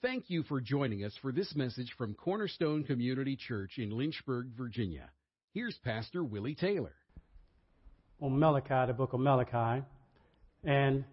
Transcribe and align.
Thank 0.00 0.30
you 0.30 0.44
for 0.44 0.60
joining 0.60 1.02
us 1.02 1.12
for 1.20 1.32
this 1.32 1.56
message 1.56 1.92
from 1.98 2.14
Cornerstone 2.14 2.84
Community 2.84 3.34
Church 3.34 3.78
in 3.78 3.90
Lynchburg, 3.90 4.46
Virginia. 4.56 5.10
Here's 5.54 5.76
Pastor 5.78 6.22
Willie 6.22 6.54
Taylor. 6.54 6.94
On 8.20 8.38
Malachi, 8.38 8.86
the 8.86 8.92
book 8.92 9.12
of 9.12 9.18
Malachi, 9.18 9.84
and 10.62 11.04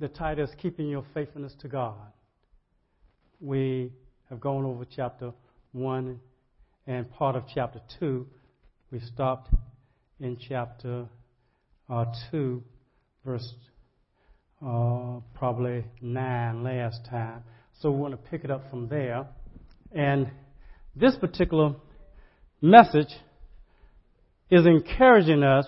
the 0.00 0.08
title 0.08 0.42
is 0.42 0.50
Keeping 0.60 0.88
Your 0.88 1.04
Faithfulness 1.14 1.54
to 1.60 1.68
God. 1.68 1.94
We 3.38 3.92
have 4.28 4.40
gone 4.40 4.64
over 4.64 4.84
chapter 4.84 5.32
1 5.70 6.18
and 6.88 7.10
part 7.12 7.36
of 7.36 7.44
chapter 7.54 7.80
2. 8.00 8.26
We 8.90 8.98
stopped 8.98 9.54
in 10.18 10.36
chapter 10.48 11.06
uh, 11.88 12.06
2, 12.32 12.60
verse 13.24 13.54
uh, 14.64 15.20
probably 15.34 15.84
9 16.00 16.62
last 16.62 17.04
time. 17.10 17.42
So 17.80 17.90
we 17.90 17.98
want 17.98 18.12
to 18.12 18.30
pick 18.30 18.44
it 18.44 18.50
up 18.50 18.70
from 18.70 18.88
there. 18.88 19.26
And 19.92 20.30
this 20.94 21.14
particular 21.16 21.74
message 22.60 23.12
is 24.50 24.64
encouraging 24.66 25.42
us 25.42 25.66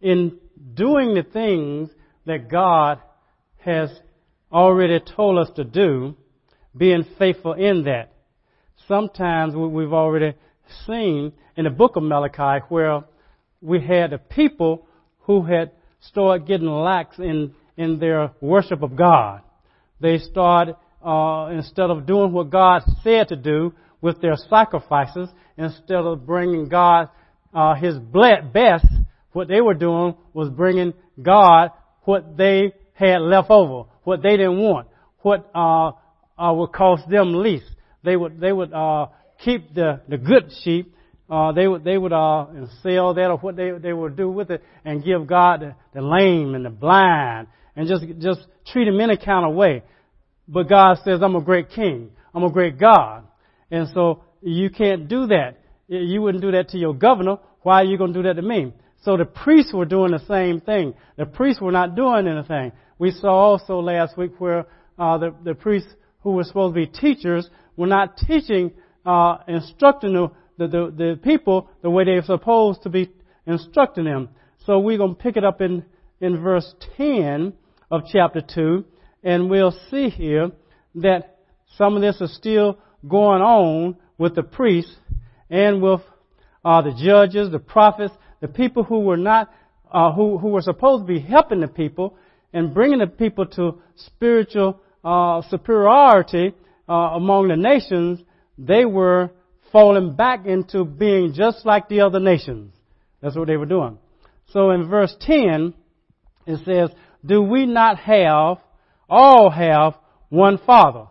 in 0.00 0.38
doing 0.74 1.14
the 1.14 1.22
things 1.22 1.88
that 2.26 2.50
God 2.50 2.98
has 3.58 3.90
already 4.52 5.00
told 5.00 5.38
us 5.38 5.50
to 5.56 5.64
do, 5.64 6.16
being 6.76 7.04
faithful 7.18 7.54
in 7.54 7.84
that. 7.84 8.12
Sometimes 8.86 9.54
we've 9.54 9.92
already 9.92 10.34
seen 10.86 11.32
in 11.56 11.64
the 11.64 11.70
book 11.70 11.96
of 11.96 12.02
Malachi 12.02 12.64
where 12.68 13.04
we 13.60 13.80
had 13.80 14.12
a 14.12 14.18
people 14.18 14.86
who 15.20 15.44
had 15.44 15.70
started 16.02 16.46
getting 16.46 16.68
lax 16.68 17.18
in, 17.18 17.54
in 17.76 17.98
their 17.98 18.32
worship 18.40 18.82
of 18.82 18.96
God. 18.96 19.42
They 20.00 20.18
start, 20.18 20.70
uh, 21.04 21.48
instead 21.52 21.90
of 21.90 22.06
doing 22.06 22.32
what 22.32 22.50
God 22.50 22.82
said 23.02 23.28
to 23.28 23.36
do 23.36 23.72
with 24.00 24.20
their 24.20 24.36
sacrifices, 24.50 25.28
instead 25.56 25.98
of 25.98 26.26
bringing 26.26 26.68
God 26.68 27.08
uh, 27.54 27.74
His 27.74 27.96
best, 27.98 28.86
what 29.32 29.48
they 29.48 29.60
were 29.60 29.74
doing 29.74 30.14
was 30.32 30.48
bringing 30.50 30.92
God 31.20 31.70
what 32.02 32.36
they 32.36 32.72
had 32.94 33.18
left 33.18 33.50
over, 33.50 33.88
what 34.04 34.22
they 34.22 34.36
didn't 34.36 34.58
want, 34.58 34.88
what 35.20 35.48
uh, 35.54 35.92
uh, 36.38 36.52
would 36.52 36.72
cost 36.72 37.08
them 37.08 37.34
least. 37.34 37.66
They 38.04 38.16
would 38.16 38.40
they 38.40 38.52
would 38.52 38.72
uh, 38.72 39.06
keep 39.44 39.72
the 39.74 40.00
the 40.08 40.18
good 40.18 40.50
sheep 40.62 40.94
uh, 41.32 41.50
they 41.52 41.66
would 41.66 41.82
they 41.82 41.96
would 41.96 42.12
uh, 42.12 42.44
sell 42.82 43.14
that 43.14 43.30
or 43.30 43.38
what 43.38 43.56
they 43.56 43.70
they 43.70 43.94
would 43.94 44.16
do 44.16 44.30
with 44.30 44.50
it 44.50 44.62
and 44.84 45.02
give 45.02 45.26
God 45.26 45.60
the, 45.60 45.74
the 45.94 46.02
lame 46.02 46.54
and 46.54 46.66
the 46.66 46.70
blind 46.70 47.46
and 47.74 47.88
just 47.88 48.04
just 48.18 48.40
treat 48.66 48.86
him 48.86 49.00
in 49.00 49.08
a 49.08 49.16
kind 49.16 49.46
of 49.48 49.54
way. 49.54 49.82
But 50.46 50.68
God 50.68 50.98
says, 51.04 51.20
I'm 51.22 51.34
a 51.34 51.40
great 51.40 51.70
king. 51.70 52.10
I'm 52.34 52.44
a 52.44 52.50
great 52.50 52.78
God. 52.78 53.24
And 53.70 53.88
so 53.94 54.24
you 54.42 54.68
can't 54.68 55.08
do 55.08 55.26
that. 55.28 55.56
You 55.88 56.20
wouldn't 56.20 56.42
do 56.42 56.50
that 56.50 56.68
to 56.70 56.78
your 56.78 56.94
governor. 56.94 57.38
Why 57.62 57.80
are 57.80 57.84
you 57.84 57.96
going 57.96 58.12
to 58.12 58.22
do 58.22 58.28
that 58.28 58.34
to 58.34 58.42
me? 58.42 58.74
So 59.02 59.16
the 59.16 59.24
priests 59.24 59.72
were 59.72 59.86
doing 59.86 60.10
the 60.10 60.24
same 60.26 60.60
thing. 60.60 60.92
The 61.16 61.24
priests 61.24 61.62
were 61.62 61.72
not 61.72 61.96
doing 61.96 62.28
anything. 62.28 62.72
We 62.98 63.10
saw 63.10 63.32
also 63.32 63.80
last 63.80 64.18
week 64.18 64.32
where 64.38 64.66
uh, 64.98 65.16
the, 65.16 65.34
the 65.42 65.54
priests 65.54 65.88
who 66.20 66.32
were 66.32 66.44
supposed 66.44 66.74
to 66.74 66.80
be 66.80 66.86
teachers 66.86 67.48
were 67.76 67.86
not 67.86 68.18
teaching, 68.18 68.72
uh, 69.06 69.38
instructing 69.48 70.12
the, 70.12 70.28
the, 70.58 70.66
the, 70.66 70.94
the 70.96 71.20
people 71.22 71.68
the 71.82 71.90
way 71.90 72.04
they're 72.04 72.22
supposed 72.22 72.82
to 72.82 72.88
be 72.88 73.10
instructing 73.46 74.04
them. 74.04 74.28
So 74.66 74.78
we're 74.78 74.98
going 74.98 75.16
to 75.16 75.20
pick 75.20 75.36
it 75.36 75.44
up 75.44 75.60
in, 75.60 75.84
in 76.20 76.40
verse 76.40 76.74
10 76.96 77.52
of 77.90 78.02
chapter 78.10 78.40
2, 78.40 78.84
and 79.22 79.50
we'll 79.50 79.76
see 79.90 80.08
here 80.08 80.52
that 80.96 81.38
some 81.76 81.96
of 81.96 82.02
this 82.02 82.20
is 82.20 82.34
still 82.36 82.78
going 83.08 83.42
on 83.42 83.96
with 84.18 84.34
the 84.34 84.42
priests 84.42 84.94
and 85.50 85.82
with 85.82 86.00
uh, 86.64 86.82
the 86.82 86.92
judges, 86.92 87.50
the 87.50 87.58
prophets, 87.58 88.14
the 88.40 88.48
people 88.48 88.84
who 88.84 89.00
were 89.00 89.16
not, 89.16 89.52
uh, 89.90 90.12
who, 90.12 90.38
who 90.38 90.48
were 90.48 90.62
supposed 90.62 91.06
to 91.06 91.12
be 91.12 91.20
helping 91.20 91.60
the 91.60 91.68
people 91.68 92.16
and 92.52 92.72
bringing 92.72 92.98
the 92.98 93.06
people 93.06 93.46
to 93.46 93.80
spiritual 93.96 94.80
uh, 95.04 95.42
superiority 95.50 96.54
uh, 96.88 96.92
among 96.92 97.48
the 97.48 97.56
nations. 97.56 98.20
They 98.58 98.84
were 98.84 99.30
falling 99.72 100.14
back 100.14 100.46
into 100.46 100.84
being 100.84 101.32
just 101.32 101.64
like 101.66 101.88
the 101.88 102.02
other 102.02 102.20
nations. 102.20 102.74
That's 103.20 103.36
what 103.36 103.48
they 103.48 103.56
were 103.56 103.66
doing. 103.66 103.98
So 104.48 104.70
in 104.70 104.88
verse 104.88 105.14
10, 105.20 105.74
it 106.46 106.60
says, 106.64 106.90
Do 107.24 107.42
we 107.42 107.66
not 107.66 107.98
have, 107.98 108.58
all 109.08 109.50
have, 109.50 109.94
one 110.28 110.58
Father? 110.58 111.06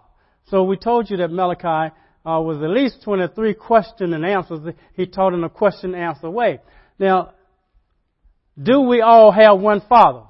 So 0.47 0.63
we 0.63 0.77
told 0.77 1.09
you 1.09 1.17
that 1.17 1.31
Malachi 1.31 1.93
uh, 2.25 2.39
was 2.41 2.61
at 2.61 2.69
least 2.69 3.03
23 3.03 3.53
question 3.55 4.13
and 4.13 4.25
answers. 4.25 4.59
He 4.95 5.07
taught 5.07 5.33
in 5.33 5.43
a 5.43 5.49
question 5.49 5.95
and 5.95 6.03
answer 6.03 6.29
way. 6.29 6.59
Now, 6.99 7.33
do 8.61 8.81
we 8.81 9.01
all 9.01 9.31
have 9.31 9.59
one 9.59 9.81
Father? 9.87 10.23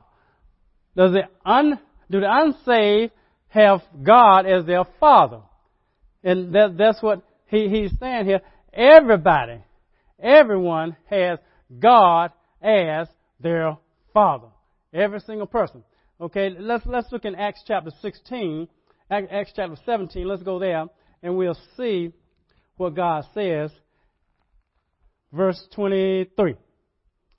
Does 0.96 1.14
the 1.14 1.24
un, 1.46 1.80
do 2.10 2.20
the 2.20 2.28
unsaved 2.30 3.12
have 3.50 3.82
God 4.02 4.46
as 4.46 4.66
their 4.66 4.86
Father? 5.00 5.42
And 6.24 6.54
that, 6.54 6.78
that's 6.78 7.02
what 7.02 7.24
he, 7.52 7.68
he's 7.68 7.92
saying 8.00 8.26
here, 8.26 8.42
everybody, 8.74 9.60
everyone 10.18 10.96
has 11.10 11.38
God 11.78 12.32
as 12.62 13.08
their 13.42 13.78
Father. 14.14 14.48
Every 14.94 15.20
single 15.20 15.48
person. 15.48 15.84
Okay, 16.20 16.50
let's, 16.58 16.86
let's 16.86 17.12
look 17.12 17.26
in 17.26 17.36
Acts 17.36 17.64
chapter 17.68 17.92
16, 18.02 18.68
Acts 19.10 19.52
chapter 19.54 19.76
17, 19.86 20.26
let's 20.26 20.44
go 20.44 20.60
there, 20.60 20.86
and 21.22 21.36
we'll 21.36 21.58
see 21.76 22.14
what 22.78 22.96
God 22.96 23.26
says. 23.34 23.70
Verse 25.34 25.62
23. 25.76 26.56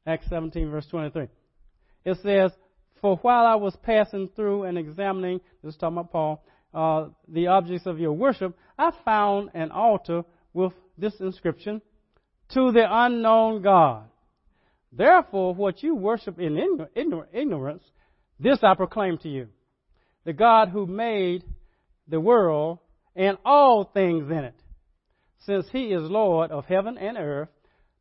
Acts 0.07 0.27
17, 0.29 0.71
verse 0.71 0.87
23. 0.91 1.29
It 2.05 2.19
says, 2.23 2.51
For 3.01 3.17
while 3.19 3.47
I 3.47 3.55
was 3.55 3.75
passing 3.83 4.29
through 4.37 4.65
and 4.65 4.77
examining, 4.77 5.41
this 5.63 5.75
is 5.75 5.81
talking 5.81 5.99
about 5.99 6.13
Paul, 6.13 6.45
uh, 6.75 7.09
the 7.29 7.47
objects 7.47 7.87
of 7.87 7.99
your 7.99 8.13
worship, 8.13 8.57
I 8.83 8.91
found 9.05 9.51
an 9.55 9.71
altar 9.71 10.25
with 10.53 10.73
this 10.99 11.15
inscription, 11.21 11.81
To 12.55 12.73
the 12.73 12.85
unknown 12.89 13.63
God. 13.63 14.09
Therefore, 14.93 15.55
what 15.55 15.85
you 15.85 15.95
worship 15.95 16.41
in 16.41 16.59
ignorance, 17.33 17.85
this 18.41 18.59
I 18.65 18.75
proclaim 18.75 19.19
to 19.19 19.29
you. 19.29 19.47
The 20.25 20.33
God 20.33 20.71
who 20.71 20.87
made 20.87 21.45
the 22.09 22.19
world 22.19 22.81
and 23.15 23.39
all 23.45 23.85
things 23.85 24.29
in 24.29 24.45
it, 24.45 24.61
since 25.47 25.67
he 25.71 25.93
is 25.93 26.03
Lord 26.03 26.51
of 26.51 26.65
heaven 26.65 26.99
and 26.99 27.17
earth, 27.17 27.51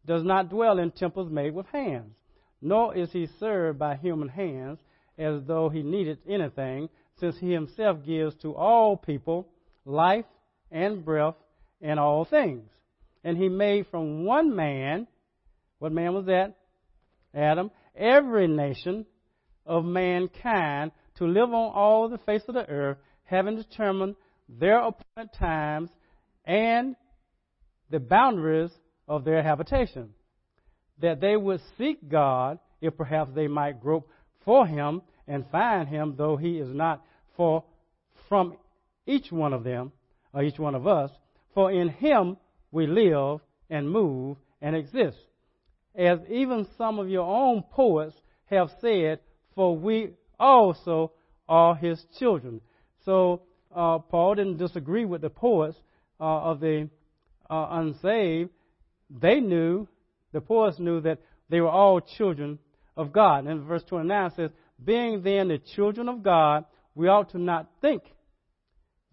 does 0.08 0.24
not 0.24 0.50
dwell 0.50 0.80
in 0.80 0.90
temples 0.90 1.30
made 1.30 1.53
with 1.53 1.68
hands, 1.68 2.16
nor 2.59 2.98
is 2.98 3.12
he 3.12 3.28
served 3.40 3.78
by 3.78 3.98
human 3.98 4.30
hands 4.30 4.80
as 5.19 5.44
though 5.46 5.69
he 5.69 5.84
needed 5.84 6.18
anything, 6.28 6.90
since 7.19 7.38
he 7.38 7.52
himself 7.52 8.03
gives 8.03 8.34
to 8.38 8.56
all 8.56 8.98
people 8.98 9.48
life 9.86 10.25
and 10.72 11.04
breath 11.04 11.36
and 11.82 12.00
all 12.00 12.26
things. 12.26 12.70
And 13.24 13.38
he 13.38 13.50
made 13.50 13.88
from 13.92 14.26
one 14.26 14.56
man, 14.56 15.08
what 15.80 15.92
man 15.92 16.14
was 16.14 16.26
that? 16.26 16.58
Adam, 17.34 17.72
every 17.96 18.48
nation 18.48 19.06
of 19.66 19.86
mankind 19.86 20.92
to 21.16 21.26
live 21.26 21.50
on 21.54 21.72
all 21.74 22.10
the 22.10 22.18
face 22.20 22.44
of 22.48 22.56
the 22.56 22.68
earth, 22.68 22.98
having 23.24 23.56
determined 23.56 24.16
their 24.50 24.80
appointed 24.80 25.34
times 25.38 25.90
and 26.46 26.96
the 27.90 28.00
boundaries 28.00 28.72
of 29.08 29.24
their 29.24 29.44
habitation, 29.44 30.10
that 31.00 31.22
they 31.22 31.36
would 31.36 31.62
seek 31.78 32.10
God 32.10 32.60
if 32.80 32.98
perhaps 32.98 33.31
they 33.36 33.48
might 33.48 33.81
grope 33.81 34.10
for 34.44 34.66
him 34.66 35.02
and 35.28 35.46
find 35.52 35.88
him, 35.88 36.16
though 36.18 36.38
he 36.38 36.58
is 36.58 36.74
not 36.74 37.04
for 37.38 37.64
from 38.28 38.58
each 39.06 39.31
one 39.31 39.54
of 39.54 39.63
them, 39.63 39.92
or 40.33 40.44
each 40.44 40.60
one 40.60 40.75
of 40.75 40.88
us, 40.88 41.12
for 41.54 41.72
in 41.72 41.89
him 41.89 42.38
we 42.72 42.88
live 42.88 43.42
and 43.69 43.89
move 43.89 44.38
and 44.62 44.75
exist. 44.75 45.18
As 45.95 46.19
even 46.30 46.68
some 46.78 47.00
of 47.00 47.10
your 47.10 47.28
own 47.28 47.63
poets 47.72 48.16
have 48.45 48.69
said, 48.80 49.19
for 49.56 49.78
we 49.78 50.12
also 50.39 51.12
are 51.50 51.75
his 51.75 52.04
children. 52.18 52.62
So 53.04 53.42
uh, 53.75 54.00
Paul 54.00 54.36
didn't 54.36 54.57
disagree 54.57 55.06
with 55.06 55.22
the 55.22 55.30
poets 55.30 55.78
uh, 56.19 56.24
of 56.24 56.60
the 56.60 56.89
uh, 57.50 57.68
unsaved. 57.72 58.50
They 59.10 59.39
knew, 59.39 59.88
the 60.31 60.42
poets 60.42 60.80
knew 60.80 61.01
that 61.01 61.19
they 61.50 61.60
were 61.60 61.69
all 61.69 62.00
children 62.00 62.60
of 62.95 63.12
God. 63.12 63.48
And 63.48 63.63
verse 63.63 63.83
29 63.83 64.31
says, 64.36 64.51
Being 64.83 65.22
then 65.24 65.50
the 65.50 65.60
children 65.75 66.07
of 66.07 66.24
God, 66.24 66.66
we 66.95 67.07
ought 67.07 67.31
to 67.31 67.38
not 67.38 67.68
think 67.81 68.04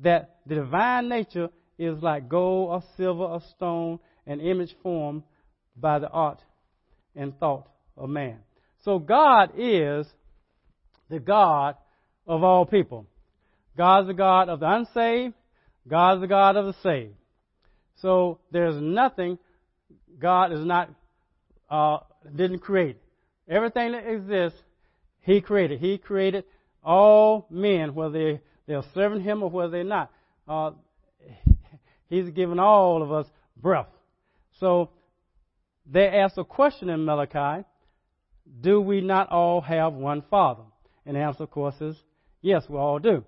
that 0.01 0.37
the 0.47 0.57
divine 0.57 1.09
nature 1.09 1.49
is 1.79 2.03
like 2.03 2.29
gold 2.29 2.71
or 2.71 2.83
silver 2.97 3.25
or 3.25 3.41
stone, 3.57 3.99
an 4.27 4.41
image 4.41 4.75
formed 4.83 5.23
by 5.77 5.99
the 5.99 6.09
art 6.09 6.41
and 7.15 7.39
thought 7.39 7.69
of 7.97 8.09
man. 8.09 8.39
So 8.85 8.99
God 8.99 9.53
is 9.57 10.07
the 11.09 11.19
God 11.19 11.77
of 12.27 12.43
all 12.43 12.67
people. 12.67 13.07
God 13.77 14.03
is 14.03 14.07
the 14.09 14.15
God 14.15 14.49
of 14.49 14.61
the 14.61 14.71
unsaved. 14.71 15.35
God 15.87 16.17
is 16.17 16.21
the 16.21 16.27
God 16.27 16.57
of 16.57 16.67
the 16.67 16.75
saved. 16.83 17.15
So 18.03 18.39
there's 18.53 18.81
nothing 18.81 19.39
God 20.19 20.53
is 20.53 20.65
not 20.65 20.91
uh, 21.71 21.99
didn't 22.35 22.61
create. 22.61 22.97
Everything 23.49 23.93
that 23.93 24.07
exists, 24.07 24.59
He 25.21 25.41
created. 25.41 25.81
He 25.81 25.99
created 25.99 26.45
all 26.83 27.47
men, 27.51 27.95
whether 27.95 28.41
they, 28.69 28.75
they're 28.75 28.83
serving 28.95 29.23
Him 29.23 29.43
or 29.43 29.51
whether 29.51 29.71
they're 29.71 29.85
not. 29.85 30.11
Uh, 30.47 30.73
he's 32.09 32.31
given 32.31 32.59
all 32.59 33.03
of 33.03 33.11
us 33.11 33.27
breath. 33.57 33.89
So 34.61 34.91
they 35.91 36.07
ask 36.07 36.37
a 36.37 36.45
question 36.45 36.89
in 36.91 37.05
Malachi 37.05 37.65
Do 38.61 38.81
we 38.81 39.01
not 39.01 39.31
all 39.31 39.61
have 39.63 39.95
one 39.95 40.23
Father? 40.31 40.65
And 41.07 41.17
the 41.17 41.21
answer, 41.21 41.45
of 41.45 41.51
course, 41.51 41.75
is 41.81 41.97
yes, 42.43 42.65
we 42.69 42.77
all 42.77 42.99
do. 42.99 43.25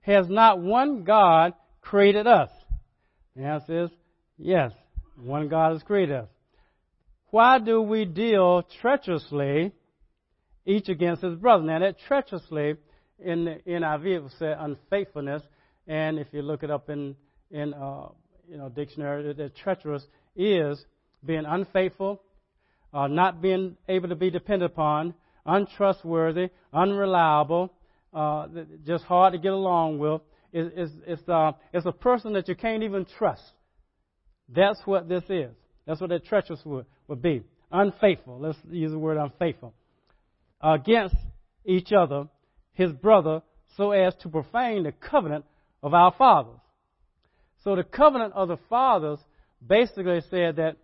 Has 0.00 0.28
not 0.28 0.60
one 0.60 1.04
God 1.04 1.54
created 1.80 2.26
us? 2.26 2.50
The 3.36 3.44
answer 3.44 3.84
is 3.84 3.90
yes, 4.36 4.72
one 5.16 5.48
God 5.48 5.72
has 5.72 5.82
created 5.82 6.16
us. 6.16 6.28
Why 7.30 7.58
do 7.58 7.80
we 7.82 8.04
deal 8.04 8.64
treacherously 8.80 9.72
each 10.66 10.88
against 10.88 11.22
his 11.22 11.34
brother? 11.34 11.64
Now, 11.64 11.80
that 11.80 11.96
treacherously 12.06 12.74
in 13.24 13.44
the 13.44 13.60
NIV 13.66 14.06
it 14.06 14.20
will 14.20 14.32
say 14.38 14.54
unfaithfulness, 14.56 15.42
and 15.86 16.18
if 16.18 16.28
you 16.32 16.42
look 16.42 16.62
it 16.62 16.70
up 16.70 16.90
in 16.90 17.16
in 17.50 17.74
uh, 17.74 18.08
you 18.48 18.56
know 18.56 18.68
dictionary, 18.68 19.32
the 19.32 19.50
treacherous 19.62 20.04
is 20.36 20.84
being 21.24 21.44
unfaithful, 21.46 22.20
uh, 22.92 23.06
not 23.06 23.40
being 23.40 23.76
able 23.88 24.08
to 24.08 24.16
be 24.16 24.30
depended 24.30 24.70
upon, 24.70 25.14
untrustworthy, 25.46 26.50
unreliable, 26.72 27.72
uh, 28.12 28.46
just 28.86 29.04
hard 29.04 29.32
to 29.32 29.38
get 29.38 29.52
along 29.52 29.98
with. 29.98 30.20
It's, 30.52 30.72
it's, 30.76 30.92
it's, 31.06 31.28
uh, 31.28 31.52
it's 31.72 31.86
a 31.86 31.92
person 31.92 32.34
that 32.34 32.48
you 32.48 32.54
can't 32.54 32.82
even 32.82 33.06
trust. 33.18 33.42
That's 34.48 34.80
what 34.84 35.08
this 35.08 35.24
is. 35.28 35.50
That's 35.86 36.00
what 36.00 36.10
that 36.10 36.24
treacherous 36.26 36.60
would, 36.64 36.86
would 37.08 37.20
be. 37.20 37.42
Unfaithful. 37.72 38.38
Let's 38.38 38.58
use 38.70 38.92
the 38.92 38.98
word 38.98 39.16
unfaithful. 39.16 39.74
Against 40.62 41.16
each 41.64 41.92
other, 41.92 42.28
his 42.74 42.92
brother, 42.92 43.42
so 43.76 43.92
as 43.92 44.14
to 44.16 44.28
profane 44.28 44.82
the 44.82 44.92
covenant 44.92 45.44
of 45.82 45.94
our 45.94 46.12
fathers. 46.16 46.60
So 47.62 47.74
the 47.74 47.84
covenant 47.84 48.34
of 48.34 48.48
the 48.48 48.58
fathers 48.68 49.18
basically 49.66 50.20
said 50.30 50.56
that 50.56 50.76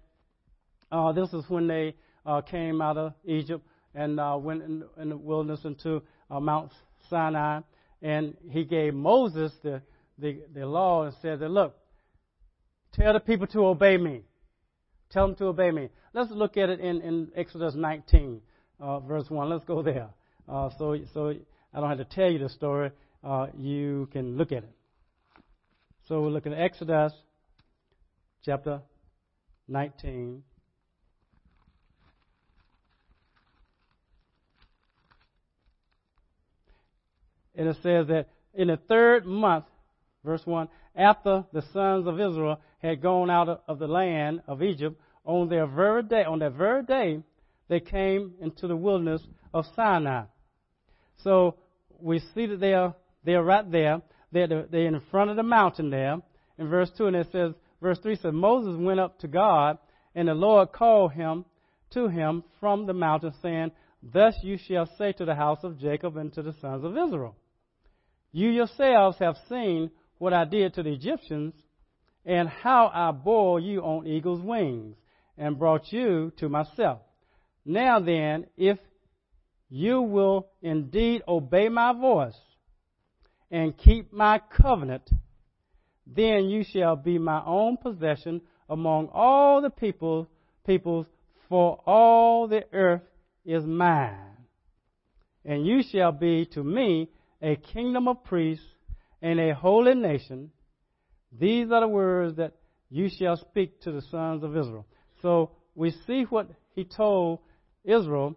uh, 0.91 1.13
this 1.13 1.33
is 1.33 1.45
when 1.49 1.67
they 1.67 1.95
uh, 2.25 2.41
came 2.41 2.81
out 2.81 2.97
of 2.97 3.13
Egypt 3.25 3.65
and 3.95 4.19
uh, 4.19 4.37
went 4.41 4.63
in, 4.63 4.85
in, 5.01 5.11
the 5.11 5.17
wilderness 5.17 5.61
into 5.65 6.03
uh, 6.31 6.41
Mount 6.41 6.73
Sinai, 7.09 7.61
and 8.03 8.37
he 8.51 8.65
gave 8.65 8.95
Moses 8.95 9.53
the, 9.63 9.83
the, 10.19 10.41
the 10.55 10.67
law 10.67 11.05
and 11.05 11.15
said 11.21 11.41
that, 11.41 11.51
look, 11.51 11.77
tell 12.93 13.13
the 13.13 13.21
people 13.21 13.47
to 13.49 13.67
obey 13.67 13.97
me. 13.97 14.23
Tell 15.11 15.27
them 15.27 15.37
to 15.37 15.47
obey 15.47 15.71
me. 15.71 15.89
Let's 16.15 16.31
look 16.31 16.57
at 16.57 16.71
it 16.71 16.81
in, 16.81 17.01
in 17.03 17.29
Exodus 17.37 17.75
19, 17.75 18.41
uh, 18.79 19.01
verse 19.01 19.29
1. 19.29 19.49
Let's 19.49 19.65
go 19.65 19.83
there. 19.83 20.09
Uh, 20.49 20.71
so, 20.79 20.97
so 21.13 21.35
I 21.73 21.81
don't 21.81 21.89
have 21.89 21.99
to 21.99 22.05
tell 22.05 22.31
you 22.31 22.39
the 22.39 22.49
story. 22.49 22.91
Uh, 23.23 23.47
you 23.57 24.09
can 24.13 24.37
look 24.37 24.53
at 24.53 24.65
it. 24.65 24.71
So 26.09 26.23
we 26.23 26.31
look 26.31 26.47
at 26.47 26.53
Exodus 26.53 27.13
chapter 28.45 28.81
19. 29.69 30.43
And 37.55 37.69
it 37.69 37.77
says 37.83 38.07
that 38.09 38.29
in 38.55 38.69
the 38.69 38.77
third 38.77 39.27
month, 39.27 39.67
verse 40.25 40.45
1, 40.45 40.69
after 40.97 41.45
the 41.53 41.63
sons 41.73 42.07
of 42.07 42.19
Israel 42.19 42.59
had 42.83 43.03
gone 43.03 43.31
out 43.31 43.63
of 43.69 43.79
the 43.79 43.87
land 43.87 44.43
of 44.47 44.63
Egypt, 44.63 45.01
on 45.25 45.49
their 45.49 45.67
very 45.67 46.03
day, 46.03 46.25
on 46.25 46.39
that 46.41 46.53
very 46.53 46.83
day, 46.83 47.21
they 47.69 47.79
came 47.79 48.33
into 48.41 48.67
the 48.67 48.75
wilderness 48.75 49.23
of 49.53 49.67
Sinai. 49.77 50.25
So 51.23 51.57
we 52.01 52.21
see 52.35 52.47
that 52.47 52.61
they 52.61 52.75
are 52.75 52.95
they 53.25 53.35
are 53.35 53.43
right 53.43 53.71
there. 53.71 54.03
They're, 54.33 54.47
they're 54.47 54.87
in 54.87 55.01
front 55.11 55.31
of 55.31 55.37
the 55.37 55.43
mountain 55.43 55.91
there. 55.91 56.21
In 56.59 56.69
verse 56.69 56.91
2, 56.97 57.07
and 57.07 57.17
it 57.17 57.29
says, 57.33 57.53
verse 57.81 57.99
3 57.99 58.17
says, 58.17 58.33
Moses 58.33 58.77
went 58.79 59.01
up 59.01 59.19
to 59.21 59.29
God, 59.29 59.79
and 60.15 60.29
the 60.29 60.35
Lord 60.35 60.73
called 60.73 61.13
him 61.13 61.45
to 61.91 62.09
him 62.09 62.45
from 62.61 62.87
the 62.87 62.93
mountain, 62.93 63.35
saying, 63.43 63.73
Thus 64.03 64.35
you 64.43 64.57
shall 64.57 64.89
say 64.99 65.13
to 65.13 65.25
the 65.25 65.35
house 65.35 65.59
of 65.63 65.79
Jacob 65.79 66.17
and 66.17 66.33
to 66.35 66.43
the 66.43 66.55
sons 66.61 66.85
of 66.85 66.97
Israel, 66.97 67.37
You 68.33 68.51
yourselves 68.51 69.19
have 69.19 69.37
seen 69.49 69.91
what 70.19 70.33
I 70.33 70.45
did 70.45 70.75
to 70.75 70.83
the 70.83 70.93
Egyptians, 70.93 71.55
and 72.25 72.49
how 72.49 72.91
I 72.95 73.11
bore 73.11 73.59
you 73.59 73.81
on 73.81 74.07
eagle's 74.07 74.43
wings, 74.43 74.97
and 75.37 75.59
brought 75.59 75.93
you 75.93 76.33
to 76.39 76.49
myself. 76.49 77.01
Now 77.65 77.99
then, 78.01 78.47
if 78.57 78.79
you 79.71 80.03
will 80.03 80.49
indeed 80.61 81.23
obey 81.27 81.69
my 81.69 81.93
voice, 81.93 82.37
and 83.51 83.77
keep 83.77 84.13
my 84.13 84.41
covenant, 84.51 85.09
then 86.07 86.49
you 86.49 86.65
shall 86.65 86.97
be 86.97 87.19
my 87.19 87.43
own 87.45 87.77
possession 87.77 88.41
among 88.69 89.09
all 89.13 89.63
the 89.63 89.71
people, 89.71 90.29
peoples, 90.67 91.07
for 91.49 91.81
all 91.87 92.47
the 92.47 92.65
earth 92.73 93.03
is 93.45 93.65
mine. 93.65 94.17
And 95.45 95.67
you 95.67 95.83
shall 95.83 96.13
be 96.13 96.47
to 96.53 96.63
me 96.63 97.11
a 97.41 97.57
kingdom 97.57 98.09
of 98.09 98.25
priests 98.25 98.65
and 99.23 99.41
a 99.41 99.55
holy 99.55 99.95
nation. 99.95 100.51
These 101.33 101.71
are 101.71 101.81
the 101.81 101.89
words 101.89 102.37
that 102.37 102.55
you 102.89 103.09
shall 103.09 103.37
speak 103.37 103.81
to 103.83 103.93
the 103.93 104.03
sons 104.03 104.43
of 104.43 104.57
Israel. 104.57 104.87
So 105.23 105.53
we 105.75 105.93
see 106.07 106.23
what 106.25 106.51
he 106.75 106.85
told 106.85 107.41
Israel, 107.85 108.37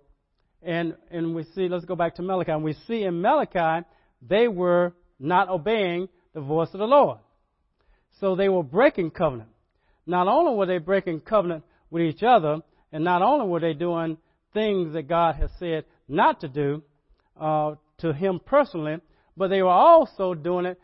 and, 0.65 0.95
and 1.11 1.35
we 1.35 1.43
see, 1.55 1.67
let's 1.67 1.85
go 1.85 1.95
back 1.95 2.15
to 2.15 2.21
Malachi, 2.21 2.51
and 2.51 2.63
we 2.63 2.75
see 2.87 3.03
in 3.03 3.21
Malachi, 3.21 3.85
they 4.21 4.47
were 4.47 4.93
not 5.19 5.49
obeying 5.49 6.09
the 6.33 6.41
voice 6.41 6.69
of 6.73 6.79
the 6.79 6.85
Lord. 6.85 7.19
So 8.19 8.35
they 8.35 8.49
were 8.49 8.63
breaking 8.63 9.11
covenant. 9.11 9.49
Not 10.05 10.27
only 10.27 10.55
were 10.55 10.65
they 10.65 10.77
breaking 10.79 11.21
covenant 11.21 11.63
with 11.89 12.03
each 12.03 12.23
other, 12.23 12.59
and 12.91 13.03
not 13.03 13.21
only 13.21 13.47
were 13.47 13.59
they 13.59 13.73
doing 13.73 14.17
things 14.53 14.93
that 14.93 15.07
God 15.07 15.35
has 15.35 15.49
said 15.59 15.85
not 16.07 16.41
to 16.41 16.47
do 16.47 16.83
uh, 17.39 17.75
to 17.99 18.13
him 18.13 18.39
personally, 18.45 18.97
but 19.35 19.49
they 19.49 19.61
were 19.61 19.69
also 19.69 20.33
doing 20.33 20.65
it, 20.65 20.79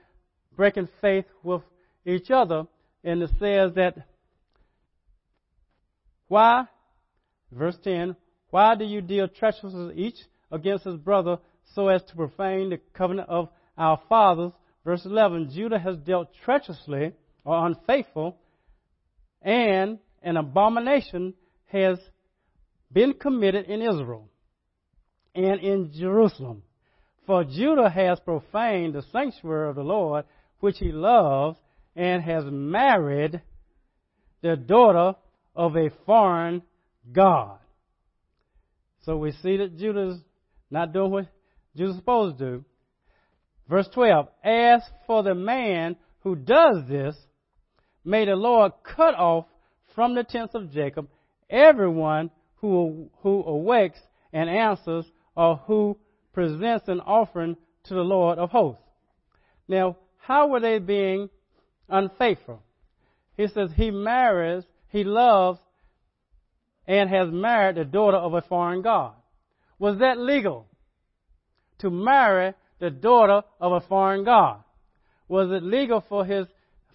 breaking 0.55 0.89
faith 1.01 1.25
with 1.43 1.61
each 2.05 2.31
other. 2.31 2.65
And 3.03 3.21
it 3.21 3.29
says 3.39 3.73
that, 3.75 4.07
why? 6.27 6.65
Verse 7.51 7.77
10, 7.83 8.15
why 8.49 8.75
do 8.75 8.85
you 8.85 9.01
deal 9.01 9.27
treacherously 9.27 9.95
each 9.95 10.17
against 10.51 10.85
his 10.85 10.95
brother 10.95 11.37
so 11.75 11.87
as 11.87 12.01
to 12.03 12.15
profane 12.15 12.69
the 12.69 12.79
covenant 12.93 13.29
of 13.29 13.49
our 13.77 14.01
fathers? 14.09 14.51
Verse 14.83 15.05
11, 15.05 15.51
Judah 15.53 15.79
has 15.79 15.97
dealt 15.97 16.29
treacherously 16.43 17.13
or 17.43 17.67
unfaithful, 17.67 18.37
and 19.41 19.99
an 20.23 20.37
abomination 20.37 21.33
has 21.67 21.99
been 22.91 23.13
committed 23.13 23.65
in 23.65 23.81
Israel 23.81 24.27
and 25.35 25.59
in 25.61 25.91
Jerusalem. 25.93 26.63
For 27.27 27.43
Judah 27.43 27.89
has 27.89 28.19
profaned 28.19 28.95
the 28.95 29.03
sanctuary 29.11 29.69
of 29.69 29.75
the 29.75 29.83
Lord, 29.83 30.25
which 30.59 30.77
he 30.79 30.91
loves, 30.91 31.57
and 31.95 32.23
has 32.23 32.43
married 32.47 33.41
the 34.41 34.55
daughter 34.55 35.15
of 35.55 35.75
a 35.75 35.91
foreign 36.05 36.63
God. 37.11 37.59
So 39.05 39.17
we 39.17 39.31
see 39.31 39.57
that 39.57 39.77
Judah's 39.77 40.19
not 40.69 40.93
doing 40.93 41.11
what 41.11 41.27
Judah's 41.75 41.95
supposed 41.95 42.37
to 42.39 42.45
do. 42.45 42.65
Verse 43.69 43.87
12, 43.93 44.27
As 44.43 44.81
for 45.05 45.23
the 45.23 45.35
man 45.35 45.95
who 46.21 46.35
does 46.35 46.87
this, 46.87 47.15
may 48.03 48.25
the 48.25 48.35
Lord 48.35 48.71
cut 48.83 49.15
off 49.15 49.45
from 49.95 50.15
the 50.15 50.23
tents 50.23 50.55
of 50.55 50.71
Jacob 50.71 51.07
everyone 51.49 52.31
who, 52.55 53.09
who 53.21 53.43
awakes 53.43 53.99
and 54.33 54.49
answers 54.49 55.05
or 55.35 55.57
who 55.65 55.97
presents 56.33 56.87
an 56.87 56.99
offering 56.99 57.55
to 57.85 57.93
the 57.93 58.01
Lord 58.01 58.37
of 58.37 58.49
hosts. 58.49 58.81
Now, 59.67 59.97
how 60.17 60.47
were 60.47 60.59
they 60.59 60.79
being 60.79 61.29
unfaithful? 61.87 62.61
He 63.37 63.47
says 63.47 63.71
he 63.75 63.91
marries, 63.91 64.63
he 64.89 65.03
loves, 65.03 65.59
and 66.89 67.07
has 67.07 67.29
married 67.31 67.75
the 67.75 67.85
daughter 67.85 68.17
of 68.17 68.33
a 68.33 68.41
foreign 68.41 68.81
god. 68.81 69.13
Was 69.77 69.99
that 69.99 70.17
legal? 70.17 70.65
To 71.81 71.91
marry 71.91 72.55
the 72.79 72.89
daughter 72.89 73.43
of 73.61 73.73
a 73.73 73.81
foreign 73.81 74.23
god? 74.25 74.63
Was 75.27 75.51
it 75.51 75.61
legal 75.61 76.03
for 76.09 76.25
his, 76.25 76.47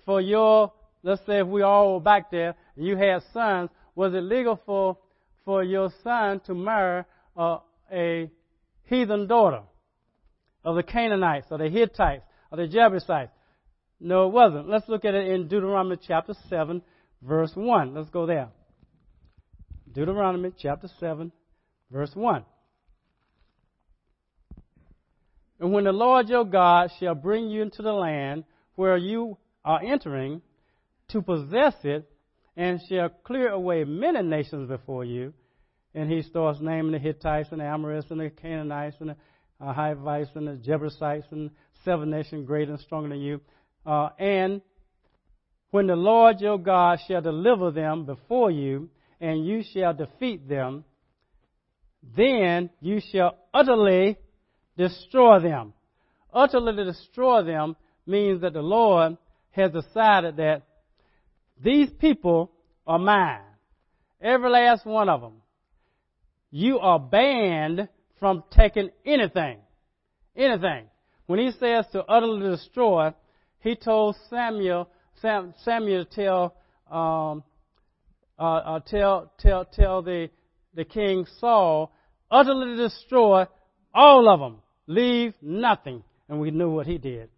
for 0.05 0.21
your, 0.21 0.73
let's 1.05 1.25
say 1.27 1.39
if 1.39 1.47
we 1.47 1.63
all 1.63 1.95
were 1.95 2.01
back 2.01 2.33
there 2.33 2.57
and 2.75 2.85
you 2.85 2.97
had 2.97 3.23
sons, 3.33 3.71
was 3.95 4.13
it 4.15 4.23
legal 4.25 4.59
for, 4.67 4.99
for 5.45 5.63
your 5.63 5.91
son 6.03 6.41
to 6.47 6.55
marry 6.55 7.05
uh, 7.37 7.59
a 7.93 8.29
heathen 8.87 9.29
daughter 9.29 9.63
of 10.65 10.75
the 10.75 10.83
Canaanites 10.83 11.47
or 11.53 11.59
the 11.59 11.69
Hittites 11.69 12.25
or 12.51 12.59
the 12.59 12.67
Jebusites? 12.67 13.31
No, 14.01 14.27
it 14.27 14.33
wasn't. 14.33 14.69
Let's 14.69 14.89
look 14.89 15.05
at 15.05 15.15
it 15.15 15.29
in 15.29 15.47
Deuteronomy 15.47 15.99
chapter 16.05 16.35
7, 16.49 16.83
verse 17.23 17.53
1. 17.55 17.95
Let's 17.95 18.11
go 18.11 18.27
there. 18.27 18.49
Deuteronomy 19.95 20.51
chapter 20.59 20.89
7, 20.99 21.31
verse 21.91 22.11
1. 22.15 22.45
And 25.61 25.73
when 25.73 25.85
the 25.85 25.93
Lord 25.93 26.29
your 26.29 26.45
God 26.45 26.91
shall 26.99 27.15
bring 27.15 27.49
you 27.49 27.63
into 27.63 27.81
the 27.81 27.93
land 27.93 28.45
where 28.75 28.97
you 28.97 29.39
are 29.65 29.81
entering 29.81 30.43
to 31.09 31.23
possess 31.23 31.75
it, 31.85 32.11
and 32.57 32.81
shall 32.89 33.09
clear 33.09 33.49
away 33.49 33.85
many 33.85 34.23
nations 34.23 34.69
before 34.69 35.05
you, 35.05 35.33
and 35.95 36.11
he 36.11 36.23
starts 36.23 36.59
naming 36.61 36.93
the 36.93 36.99
Hittites 36.99 37.49
and 37.51 37.61
the 37.61 37.65
Amorites 37.65 38.07
and 38.11 38.21
the 38.21 38.31
Canaanites 38.31 38.97
and 39.01 39.11
the 39.11 39.17
uh, 39.61 39.73
Hivites 39.73 40.31
and 40.35 40.49
the 40.49 40.57
Jebusites 40.57 41.27
and 41.31 41.51
seven 41.85 42.11
nations 42.11 42.47
greater 42.47 42.73
and 42.73 42.81
stronger 42.81 43.11
than 43.11 43.21
you. 43.21 43.41
Uh, 43.87 44.09
and 44.19 44.61
when 45.71 45.87
the 45.87 45.97
Lord 45.97 46.41
your 46.41 46.59
God 46.59 46.99
shall 47.07 47.21
deliver 47.21 47.71
them 47.71 48.07
before 48.07 48.51
you, 48.51 48.89
and 49.25 49.47
you 49.47 49.62
shall 49.73 49.95
defeat 49.95 50.47
them, 50.47 50.85
then 52.14 52.69
you 52.81 53.00
shall 53.11 53.38
utterly 53.54 54.19
destroy 54.76 55.40
them. 55.40 55.73
Utterly 56.33 56.85
destroy 56.85 57.43
them 57.43 57.75
means 58.07 58.43
that 58.43 58.52
the 58.52 58.61
Lord 58.61 59.16
has 59.52 59.71
decided 59.71 60.37
that 60.37 60.62
these 61.62 61.88
people 61.99 62.50
are 62.87 62.99
mine. 62.99 63.40
Every 64.21 64.50
last 64.50 64.85
one 64.85 65.09
of 65.09 65.23
them. 65.23 65.40
You 66.50 66.78
are 66.81 66.99
banned 66.99 67.88
from 68.21 68.45
taking 68.50 68.90
anything. 69.07 69.59
Anything. 70.37 70.85
When 71.26 71.38
he 71.38 71.50
says 71.52 71.87
to 71.93 72.04
utterly 72.04 72.50
destroy, 72.50 73.14
he 73.61 73.75
told 73.75 74.16
Samuel, 74.28 74.90
Sam, 75.23 75.54
Samuel 75.64 76.04
to 76.04 76.11
tell, 76.14 76.54
um, 76.90 77.43
uh, 78.38 78.43
uh, 78.43 78.81
tell, 78.81 79.33
tell, 79.38 79.64
tell 79.64 80.03
the, 80.03 80.31
the 80.75 80.85
king 80.85 81.26
Saul, 81.38 81.93
utterly 82.31 82.76
destroy 82.76 83.47
all 83.95 84.29
of 84.29 84.41
them. 84.41 84.61
Leave 84.87 85.35
nothing. 85.41 86.03
And 86.29 86.41
we 86.41 86.50
knew 86.50 86.71
what 86.71 86.87
he 86.87 86.99
did. 86.99 87.29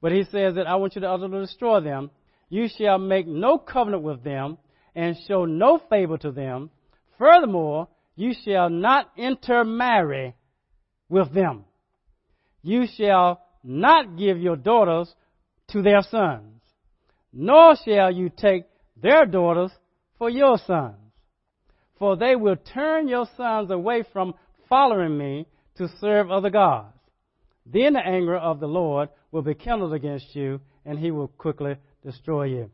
But 0.00 0.12
he 0.12 0.24
says 0.24 0.56
that 0.56 0.66
I 0.66 0.76
want 0.76 0.94
you 0.94 1.00
to 1.00 1.10
utterly 1.10 1.40
destroy 1.40 1.80
them. 1.80 2.10
You 2.48 2.68
shall 2.68 2.98
make 2.98 3.26
no 3.26 3.58
covenant 3.58 4.02
with 4.02 4.22
them 4.22 4.58
and 4.94 5.16
show 5.26 5.44
no 5.44 5.80
favor 5.90 6.18
to 6.18 6.30
them. 6.30 6.70
Furthermore, 7.18 7.88
you 8.14 8.34
shall 8.44 8.70
not 8.70 9.10
intermarry 9.16 10.34
with 11.08 11.32
them. 11.32 11.64
You 12.62 12.86
shall 12.96 13.42
not 13.62 14.16
give 14.16 14.38
your 14.38 14.56
daughters 14.56 15.12
to 15.68 15.82
their 15.82 16.02
sons, 16.02 16.62
nor 17.32 17.74
shall 17.84 18.10
you 18.10 18.30
take 18.30 18.64
their 19.00 19.26
daughters 19.26 19.70
for 20.18 20.30
your 20.30 20.58
sons. 20.66 20.96
For 21.98 22.16
they 22.16 22.36
will 22.36 22.56
turn 22.56 23.08
your 23.08 23.26
sons 23.36 23.70
away 23.70 24.04
from 24.12 24.34
following 24.68 25.16
me 25.16 25.46
to 25.76 25.88
serve 26.00 26.30
other 26.30 26.50
gods. 26.50 26.94
Then 27.64 27.94
the 27.94 28.00
anger 28.00 28.36
of 28.36 28.60
the 28.60 28.66
Lord 28.66 29.08
will 29.32 29.42
be 29.42 29.54
kindled 29.54 29.92
against 29.92 30.34
you, 30.34 30.60
and 30.84 30.98
he 30.98 31.10
will 31.10 31.28
quickly 31.28 31.76
destroy 32.04 32.44
you. 32.44 32.70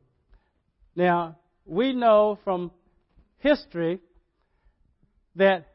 Now, 0.94 1.38
we 1.64 1.92
know 1.92 2.38
from 2.44 2.70
history 3.38 4.00
that 5.36 5.66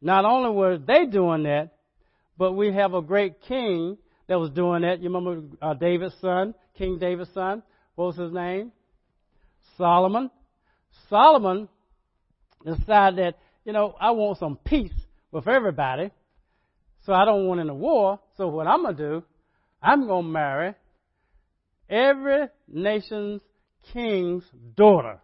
not 0.00 0.24
only 0.24 0.50
were 0.50 0.78
they 0.78 1.06
doing 1.06 1.44
that, 1.44 1.70
but 2.36 2.52
we 2.52 2.72
have 2.72 2.94
a 2.94 3.02
great 3.02 3.40
king 3.42 3.96
that 4.28 4.38
was 4.38 4.50
doing 4.50 4.82
that. 4.82 5.00
You 5.00 5.10
remember 5.10 5.42
uh, 5.60 5.74
David's 5.74 6.14
son, 6.20 6.54
King 6.76 6.98
David's 6.98 7.32
son? 7.32 7.62
What 7.94 8.06
was 8.06 8.16
his 8.16 8.32
name? 8.32 8.70
Solomon. 9.76 10.30
Solomon 11.08 11.68
decided 12.64 13.18
that, 13.18 13.34
you 13.64 13.72
know, 13.72 13.94
I 14.00 14.10
want 14.12 14.38
some 14.38 14.56
peace 14.56 14.92
with 15.30 15.46
everybody, 15.46 16.10
so 17.04 17.12
I 17.12 17.24
don't 17.24 17.46
want 17.46 17.60
any 17.60 17.70
war. 17.70 18.20
So 18.36 18.48
what 18.48 18.66
I'm 18.66 18.82
going 18.82 18.96
to 18.96 19.02
do, 19.02 19.24
I'm 19.82 20.06
going 20.06 20.24
to 20.24 20.30
marry 20.30 20.74
every 21.88 22.48
nation's 22.66 23.40
king's 23.92 24.44
daughter. 24.76 25.20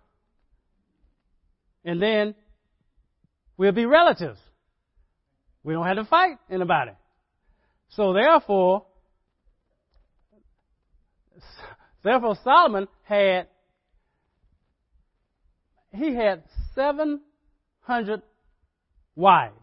And 1.84 2.00
then 2.00 2.34
we'll 3.56 3.72
be 3.72 3.86
relatives. 3.86 4.38
We 5.62 5.74
don't 5.74 5.86
have 5.86 5.96
to 5.96 6.04
fight 6.04 6.38
anybody. 6.50 6.92
So 7.90 8.12
therefore, 8.12 8.86
therefore 12.02 12.36
Solomon 12.42 12.88
had 13.02 13.48
he 15.94 16.14
had 16.14 16.42
seven 16.74 17.20
hundred 17.80 18.22
wives, 19.14 19.54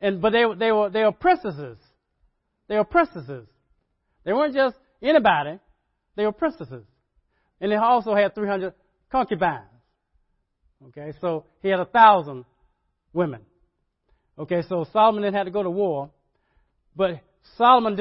and 0.00 0.20
but 0.20 0.30
they 0.30 0.44
they 0.58 0.72
were 0.72 0.90
they 0.90 1.04
were 1.04 1.12
princesses. 1.12 1.78
They 2.68 2.76
were 2.76 2.84
princesses. 2.84 3.46
They 4.24 4.32
weren't 4.32 4.54
just 4.54 4.76
anybody. 5.02 5.58
They 6.16 6.24
were 6.24 6.32
princesses, 6.32 6.84
and 7.60 7.72
they 7.72 7.76
also 7.76 8.14
had 8.14 8.34
three 8.34 8.48
hundred 8.48 8.74
concubines. 9.10 9.66
Okay, 10.88 11.12
so 11.20 11.44
he 11.62 11.68
had 11.68 11.80
a 11.80 11.84
thousand 11.84 12.44
women. 13.12 13.42
Okay, 14.38 14.62
so 14.68 14.86
Solomon 14.92 15.22
didn't 15.22 15.36
have 15.36 15.46
to 15.46 15.52
go 15.52 15.62
to 15.62 15.70
war, 15.70 16.10
but 16.96 17.20
Solomon 17.56 17.98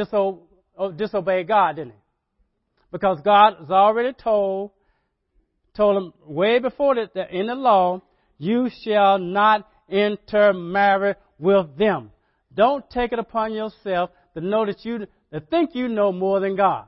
oh, 0.78 0.92
disobeyed 0.92 1.48
God, 1.48 1.76
didn't 1.76 1.92
he? 1.92 1.98
Because 2.92 3.20
God 3.24 3.56
has 3.60 3.70
already 3.70 4.14
told 4.14 4.72
told 5.76 5.98
him 5.98 6.14
way 6.26 6.60
before 6.60 6.96
that, 6.96 7.14
that 7.14 7.32
in 7.32 7.48
the 7.48 7.56
law, 7.56 8.02
you 8.38 8.70
shall 8.84 9.20
not 9.20 9.68
intermarry 9.90 11.16
with 11.40 11.78
them. 11.78 12.12
Don't 12.54 12.88
take 12.90 13.14
it 13.14 13.20
upon 13.20 13.54
yourself 13.54 14.10
to 14.34 14.42
know 14.42 14.66
that 14.66 14.84
you 14.84 15.08
to 15.32 15.40
think 15.40 15.76
you 15.76 15.88
know 15.88 16.12
more 16.12 16.40
than 16.40 16.56
God. 16.56 16.86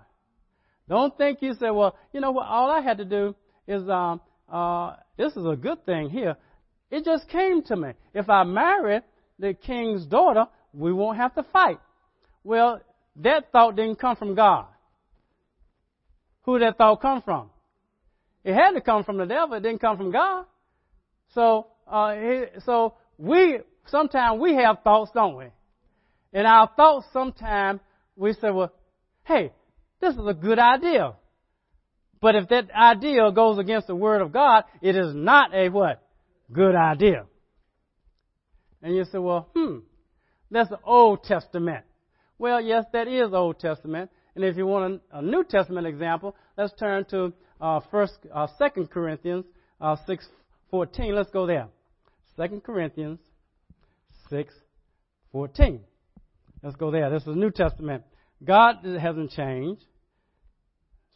Don't 0.89 1.17
think 1.17 1.41
you 1.41 1.53
say, 1.53 1.69
well, 1.69 1.95
you 2.11 2.19
know 2.19 2.31
what? 2.31 2.47
All 2.47 2.69
I 2.69 2.81
had 2.81 2.97
to 2.97 3.05
do 3.05 3.35
is 3.67 3.87
um, 3.87 4.19
uh, 4.51 4.95
this 5.17 5.33
is 5.35 5.45
a 5.45 5.55
good 5.55 5.85
thing 5.85 6.09
here. 6.09 6.35
It 6.91 7.05
just 7.05 7.27
came 7.29 7.63
to 7.63 7.75
me. 7.75 7.91
If 8.13 8.29
I 8.29 8.43
marry 8.43 9.01
the 9.39 9.53
king's 9.53 10.05
daughter, 10.05 10.45
we 10.73 10.91
won't 10.91 11.17
have 11.17 11.33
to 11.35 11.43
fight. 11.43 11.79
Well, 12.43 12.81
that 13.17 13.51
thought 13.51 13.75
didn't 13.75 13.99
come 13.99 14.15
from 14.15 14.35
God. 14.35 14.65
Who 16.43 16.59
did 16.59 16.67
that 16.67 16.77
thought 16.77 17.01
come 17.01 17.21
from? 17.21 17.49
It 18.43 18.53
had 18.53 18.71
to 18.71 18.81
come 18.81 19.03
from 19.03 19.17
the 19.17 19.25
devil. 19.25 19.55
It 19.55 19.62
didn't 19.62 19.79
come 19.79 19.97
from 19.97 20.12
God. 20.12 20.45
So, 21.33 21.67
uh, 21.88 22.15
so 22.65 22.95
we 23.17 23.59
sometimes 23.88 24.39
we 24.39 24.55
have 24.55 24.79
thoughts, 24.83 25.12
don't 25.13 25.38
we? 25.38 25.45
And 26.33 26.47
our 26.47 26.69
thoughts 26.75 27.05
sometimes 27.13 27.79
we 28.15 28.33
say, 28.33 28.51
well, 28.51 28.73
hey, 29.23 29.51
this 30.01 30.13
is 30.13 30.27
a 30.27 30.33
good 30.33 30.59
idea. 30.59 31.13
But 32.21 32.35
if 32.35 32.50
that 32.50 32.71
idea 32.71 33.31
goes 33.31 33.57
against 33.57 33.88
the 33.88 33.95
Word 33.95 34.21
of 34.21 34.31
God, 34.31 34.63
it 34.81 34.95
is 34.95 35.13
not 35.13 35.53
a 35.53 35.69
what? 35.69 36.01
Good 36.51 36.75
idea. 36.75 37.25
And 38.81 38.95
you 38.95 39.05
say, 39.05 39.17
well, 39.17 39.50
hmm, 39.55 39.79
that's 40.51 40.69
the 40.69 40.79
Old 40.83 41.23
Testament. 41.23 41.85
Well, 42.38 42.62
yes, 42.62 42.85
that 42.93 43.07
is 43.07 43.33
Old 43.33 43.59
Testament. 43.59 44.09
And 44.35 44.43
if 44.43 44.57
you 44.57 44.65
want 44.65 45.01
a, 45.12 45.19
a 45.19 45.21
New 45.21 45.43
Testament 45.43 45.85
example, 45.88 46.35
let's 46.57 46.73
turn 46.79 47.05
to 47.12 47.33
uh, 47.62 47.79
first, 47.91 48.17
uh, 48.33 48.48
Second 48.57 48.89
Corinthians 48.89 49.45
uh, 49.79 49.95
six 50.05 50.27
fourteen. 50.69 51.15
Let's 51.15 51.31
go 51.31 51.45
there. 51.45 51.67
Second 52.36 52.63
Corinthians 52.63 53.19
six 54.29 54.53
fourteen. 55.31 55.81
Let's 56.62 56.75
go 56.77 56.91
there. 56.91 57.10
This 57.10 57.24
is 57.24 57.36
New 57.36 57.51
Testament. 57.51 58.03
God 58.43 58.77
hasn't 58.83 59.31
changed. 59.31 59.83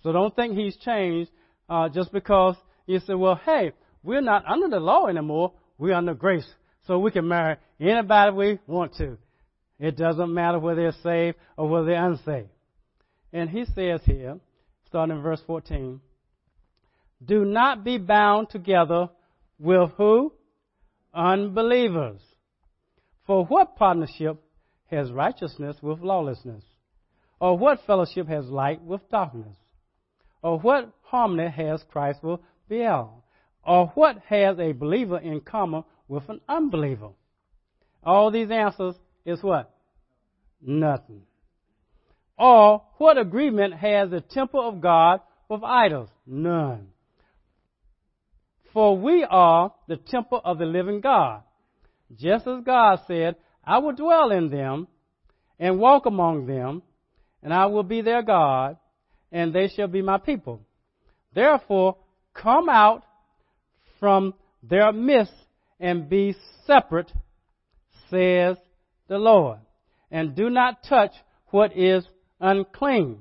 So 0.04 0.12
don't 0.12 0.36
think 0.36 0.58
he's 0.58 0.76
changed 0.78 1.32
uh, 1.70 1.90
just 1.90 2.12
because 2.12 2.56
you 2.86 3.00
say, 3.00 3.14
well, 3.14 3.40
hey, 3.46 3.72
we're 4.04 4.22
not 4.22 4.46
under 4.46 4.70
the 4.70 4.80
law 4.80 5.08
anymore. 5.08 5.54
We're 5.78 5.94
under 5.94 6.14
grace. 6.14 6.48
So 6.86 7.00
we 7.00 7.12
can 7.12 7.28
marry 7.28 7.58
anybody 7.80 8.32
we 8.32 8.60
want 8.68 8.96
to. 8.96 9.18
It 9.80 9.98
doesn't 9.98 10.34
matter 10.34 10.60
whether 10.60 10.82
they're 10.82 11.02
saved 11.04 11.38
or 11.58 11.68
whether 11.68 11.88
they're 11.88 12.06
unsaved. 12.06 12.50
And 13.34 13.50
he 13.50 13.66
says 13.66 14.02
here, 14.06 14.40
starting 14.88 15.18
in 15.18 15.22
verse 15.22 15.42
14, 15.46 16.00
do 17.24 17.46
not 17.46 17.84
be 17.84 17.98
bound 17.98 18.50
together 18.50 19.10
with 19.60 19.92
who? 19.98 20.34
Unbelievers. 21.14 22.22
For 23.26 23.46
what 23.46 23.76
partnership 23.76 24.42
has 24.92 25.12
righteousness 25.12 25.78
with 25.82 26.00
lawlessness? 26.00 26.64
Or 27.40 27.58
what 27.58 27.86
fellowship 27.86 28.28
has 28.28 28.48
light 28.48 28.82
with 28.82 29.10
darkness? 29.10 29.58
Or 30.42 30.60
what 30.60 30.92
harmony 31.02 31.50
has 31.50 31.84
Christ 31.92 32.24
with 32.24 32.40
Baal? 32.70 33.24
Or 33.66 33.88
what 33.96 34.20
has 34.28 34.60
a 34.60 34.72
believer 34.72 35.18
in 35.18 35.42
common 35.42 35.84
with 36.08 36.30
an 36.30 36.40
unbeliever? 36.48 37.10
All 38.04 38.32
these 38.32 38.50
answers 38.50 38.96
is 39.26 39.44
what? 39.44 39.74
Nothing. 40.62 41.24
Or 42.38 42.84
what 42.98 43.18
agreement 43.18 43.74
has 43.74 44.10
the 44.10 44.22
temple 44.22 44.66
of 44.66 44.80
God 44.80 45.22
with 45.50 45.64
idols? 45.64 46.10
None. 46.26 46.88
For 48.78 48.96
we 48.96 49.26
are 49.28 49.74
the 49.88 49.98
temple 49.98 50.40
of 50.46 50.60
the 50.60 50.68
living 50.68 51.02
God. 51.02 51.42
Just 52.16 52.46
as 52.46 52.64
God 52.64 53.00
said, 53.08 53.36
I 53.66 53.80
will 53.80 53.94
dwell 53.94 54.30
in 54.30 54.52
them 54.52 54.88
and 55.58 55.80
walk 55.80 56.06
among 56.06 56.46
them, 56.46 56.84
and 57.42 57.52
I 57.52 57.66
will 57.66 57.82
be 57.82 58.02
their 58.02 58.22
God, 58.22 58.78
and 59.32 59.52
they 59.52 59.70
shall 59.70 59.88
be 59.88 60.04
my 60.04 60.20
people. 60.20 60.62
Therefore, 61.34 61.98
come 62.36 62.70
out 62.70 63.04
from 64.00 64.36
their 64.62 64.92
midst 64.92 65.34
and 65.80 66.08
be 66.08 66.36
separate, 66.68 67.12
says 68.12 68.58
the 69.08 69.18
Lord, 69.18 69.58
and 70.12 70.36
do 70.36 70.52
not 70.52 70.84
touch 70.88 71.14
what 71.48 71.76
is 71.76 72.06
unclean. 72.40 73.18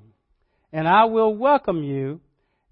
And 0.70 0.86
I 0.86 1.06
will 1.06 1.34
welcome 1.34 1.82
you, 1.82 2.20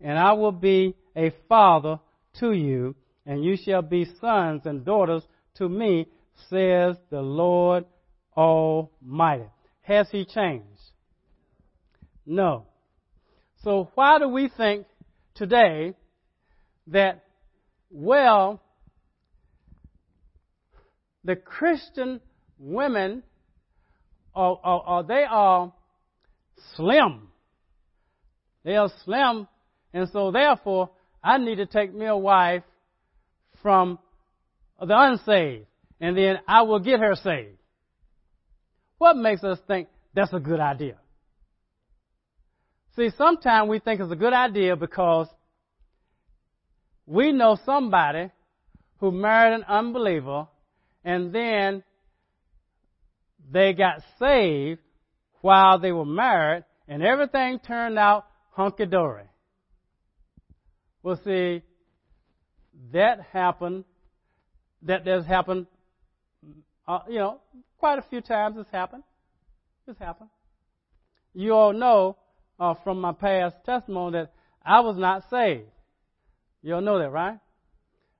and 0.02 0.18
I 0.18 0.34
will 0.34 0.52
be 0.52 0.94
a 1.16 1.32
father 1.48 1.98
to 2.40 2.52
you, 2.52 2.94
and 3.26 3.44
you 3.44 3.56
shall 3.56 3.82
be 3.82 4.06
sons 4.20 4.62
and 4.64 4.84
daughters 4.84 5.22
to 5.56 5.68
me, 5.68 6.08
says 6.50 6.96
the 7.10 7.20
Lord 7.20 7.84
Almighty. 8.36 9.44
Has 9.82 10.08
he 10.10 10.24
changed? 10.24 10.66
No. 12.26 12.66
So 13.62 13.90
why 13.94 14.18
do 14.18 14.28
we 14.28 14.50
think 14.56 14.86
today 15.34 15.94
that, 16.88 17.24
well, 17.90 18.60
the 21.22 21.36
Christian 21.36 22.20
women 22.58 23.22
are, 24.34 24.58
are, 24.62 24.82
are, 24.82 25.02
they 25.02 25.24
are 25.28 25.72
slim. 26.74 27.28
They 28.64 28.76
are 28.76 28.90
slim, 29.04 29.46
and 29.92 30.08
so 30.10 30.30
therefore 30.30 30.90
I 31.24 31.38
need 31.38 31.56
to 31.56 31.66
take 31.66 31.94
me 31.94 32.04
a 32.04 32.16
wife 32.16 32.62
from 33.62 33.98
the 34.78 34.94
unsaved, 34.94 35.64
and 35.98 36.14
then 36.14 36.36
I 36.46 36.62
will 36.62 36.80
get 36.80 37.00
her 37.00 37.14
saved. 37.14 37.56
What 38.98 39.16
makes 39.16 39.42
us 39.42 39.58
think 39.66 39.88
that's 40.14 40.34
a 40.34 40.38
good 40.38 40.60
idea? 40.60 40.96
See, 42.96 43.08
sometimes 43.16 43.70
we 43.70 43.78
think 43.78 44.00
it's 44.00 44.12
a 44.12 44.16
good 44.16 44.34
idea 44.34 44.76
because 44.76 45.28
we 47.06 47.32
know 47.32 47.56
somebody 47.64 48.30
who 48.98 49.10
married 49.10 49.54
an 49.54 49.64
unbeliever 49.64 50.46
and 51.04 51.34
then 51.34 51.82
they 53.50 53.72
got 53.72 54.02
saved 54.18 54.80
while 55.40 55.78
they 55.78 55.90
were 55.90 56.04
married 56.04 56.64
and 56.86 57.02
everything 57.02 57.58
turned 57.58 57.98
out 57.98 58.26
hunky 58.52 58.86
dory. 58.86 59.24
Well, 61.04 61.20
see, 61.22 61.60
that 62.94 63.20
happened, 63.30 63.84
that 64.82 65.06
has 65.06 65.26
happened, 65.26 65.66
uh, 66.88 67.00
you 67.10 67.16
know, 67.16 67.40
quite 67.76 67.98
a 67.98 68.02
few 68.08 68.22
times 68.22 68.56
it's 68.58 68.70
happened. 68.70 69.02
It's 69.86 69.98
happened. 69.98 70.30
You 71.34 71.52
all 71.52 71.74
know 71.74 72.16
uh, 72.58 72.72
from 72.82 73.02
my 73.02 73.12
past 73.12 73.56
testimony 73.66 74.18
that 74.18 74.32
I 74.64 74.80
was 74.80 74.96
not 74.96 75.28
saved. 75.28 75.68
You 76.62 76.76
all 76.76 76.80
know 76.80 76.98
that, 76.98 77.10
right? 77.10 77.38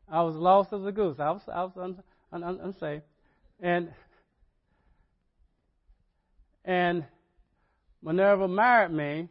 I 0.07 0.21
was 0.21 0.35
lost 0.35 0.75
as 0.75 0.85
a 0.85 0.93
goose. 0.93 1.17
I 1.19 1.31
was, 1.31 1.41
I 1.51 1.63
was 1.63 1.73
un, 1.81 2.03
un, 2.35 2.43
un, 2.45 2.61
unsaved. 2.65 3.05
And, 3.61 3.95
and 6.67 7.07
Minerva 8.03 8.47
married 8.47 8.93
me, 8.93 9.31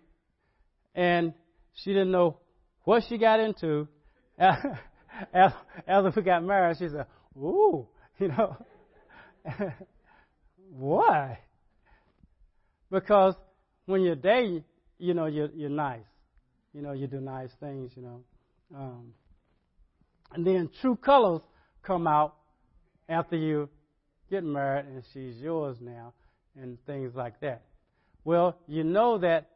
and 0.95 1.35
she 1.75 1.91
didn't 1.91 2.09
know 2.09 2.37
what 2.83 3.03
she 3.07 3.17
got 3.17 3.39
into. 3.39 3.87
After 4.39 6.11
we 6.15 6.21
got 6.21 6.43
married, 6.43 6.77
she 6.77 6.89
said, 6.89 7.05
Ooh, 7.37 7.87
you 8.19 8.29
know. 8.29 8.57
Why? 10.75 11.39
Because 12.89 13.35
when 13.85 14.01
you're 14.01 14.15
dating, 14.15 14.63
you 14.97 15.13
know, 15.13 15.25
you're, 15.25 15.49
you're 15.53 15.69
nice. 15.69 16.05
You 16.73 16.81
know, 16.81 16.93
you 16.93 17.07
do 17.07 17.19
nice 17.19 17.51
things, 17.59 17.91
you 17.95 18.01
know. 18.01 18.23
Um, 18.75 19.13
and 20.33 20.45
then 20.45 20.69
true 20.81 20.95
colors 20.95 21.41
come 21.83 22.07
out 22.07 22.35
after 23.07 23.35
you 23.35 23.69
get 24.31 24.43
married 24.43 24.85
and 24.85 25.03
she's 25.13 25.37
yours 25.37 25.77
now 25.79 26.13
and 26.59 26.83
things 26.85 27.13
like 27.15 27.39
that. 27.41 27.63
Well, 28.23 28.57
you 28.67 28.83
know 28.83 29.17
that 29.19 29.49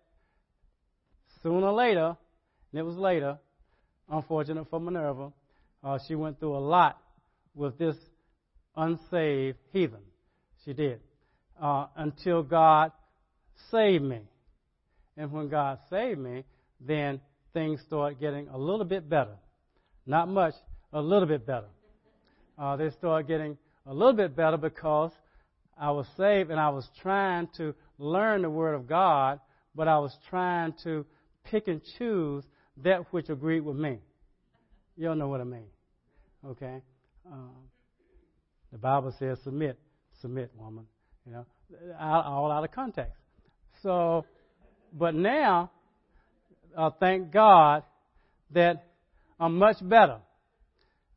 sooner 1.42 1.68
or 1.68 1.74
later, 1.74 2.18
and 2.72 2.80
it 2.80 2.84
was 2.84 2.96
later, 2.96 3.38
unfortunate 4.10 4.70
for 4.70 4.80
Minerva, 4.80 5.32
uh, 5.84 6.00
she 6.08 6.16
went 6.16 6.40
through 6.40 6.56
a 6.56 6.60
lot 6.60 7.00
with 7.56 7.78
this 7.78 7.96
unsaved 8.76 9.58
heathen. 9.72 10.02
She 10.66 10.74
did. 10.74 11.00
Uh, 11.62 11.88
until 11.96 12.44
God 12.44 12.92
saved 13.72 14.04
me. 14.04 14.22
And 15.16 15.32
when 15.32 15.50
God 15.50 15.80
saved 15.90 16.20
me, 16.20 16.44
then 16.80 17.20
things 17.54 17.82
started 17.88 18.20
getting 18.20 18.48
a 18.50 18.58
little 18.58 18.86
bit 18.86 19.10
better. 19.10 19.36
Not 20.06 20.30
much, 20.30 20.54
a 20.94 21.02
little 21.02 21.28
bit 21.28 21.46
better. 21.46 21.68
Uh, 22.58 22.76
they 22.76 22.92
started 22.92 23.28
getting 23.28 23.58
a 23.86 23.94
little 23.94 24.14
bit 24.14 24.36
better 24.36 24.58
because 24.58 25.12
I 25.80 25.92
was 25.92 26.06
saved 26.18 26.52
and 26.52 26.60
I 26.60 26.70
was 26.70 26.88
trying 27.02 27.50
to 27.58 27.74
learn 27.98 28.42
the 28.44 28.50
Word 28.50 28.74
of 28.74 28.88
God, 28.88 29.40
but 29.76 29.88
I 29.88 30.00
was 30.00 30.16
trying 30.30 30.74
to 30.84 31.06
pick 31.46 31.68
and 31.68 31.82
choose 31.98 32.44
that 32.84 33.12
which 33.12 33.30
agreed 33.30 33.62
with 33.62 33.76
me. 33.76 34.00
You 34.96 35.10
all 35.10 35.16
know 35.16 35.28
what 35.28 35.42
I 35.42 35.46
mean. 35.46 35.68
Okay? 36.46 36.82
Um, 37.32 37.52
the 38.72 38.78
Bible 38.78 39.14
says, 39.18 39.38
submit, 39.44 39.78
submit, 40.22 40.52
woman. 40.58 40.86
You 41.26 41.34
know, 41.34 41.46
all 42.00 42.52
out 42.52 42.64
of 42.64 42.72
context. 42.72 43.14
So, 43.84 44.26
but 44.94 45.14
now, 45.14 45.72
uh, 46.76 46.92
thank 47.00 47.32
God 47.32 47.84
that 48.52 48.86
I'm 49.40 49.58
much 49.58 49.78
better. 49.82 50.20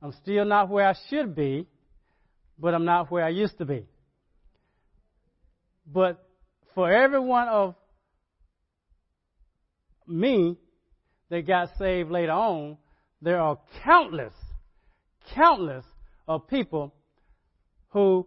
I'm 0.03 0.13
still 0.23 0.45
not 0.45 0.69
where 0.69 0.87
I 0.87 0.95
should 1.09 1.35
be, 1.35 1.67
but 2.59 2.75
I'm 2.75 2.85
not 2.85 3.11
where 3.11 3.25
I 3.25 3.29
used 3.29 3.59
to 3.59 3.65
be. 3.65 3.87
But 5.87 6.25
for 6.75 6.91
every 6.91 7.21
one 7.21 7.49
of 7.49 7.75
me 10.07 10.57
that 11.31 11.47
got 11.47 11.71
saved 11.79 12.11
later 12.11 12.33
on, 12.33 12.77
there 13.23 13.41
are 13.41 13.59
countless, 13.85 14.35
countless 15.35 15.85
of 16.29 16.47
people 16.49 16.95
who 17.91 18.27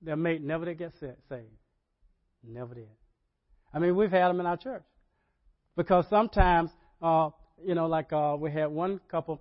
their 0.00 0.16
mate 0.16 0.42
never 0.42 0.64
did 0.64 0.78
get 0.78 0.92
saved. 1.00 1.42
Never 2.44 2.74
did. 2.74 2.88
I 3.74 3.78
mean, 3.78 3.96
we've 3.96 4.10
had 4.10 4.28
them 4.28 4.40
in 4.40 4.46
our 4.46 4.56
church. 4.56 4.84
Because 5.76 6.06
sometimes, 6.08 6.70
uh, 7.02 7.30
you 7.64 7.74
know, 7.74 7.86
like 7.86 8.12
uh, 8.12 8.36
we 8.38 8.50
had 8.50 8.66
one 8.66 9.00
couple, 9.10 9.40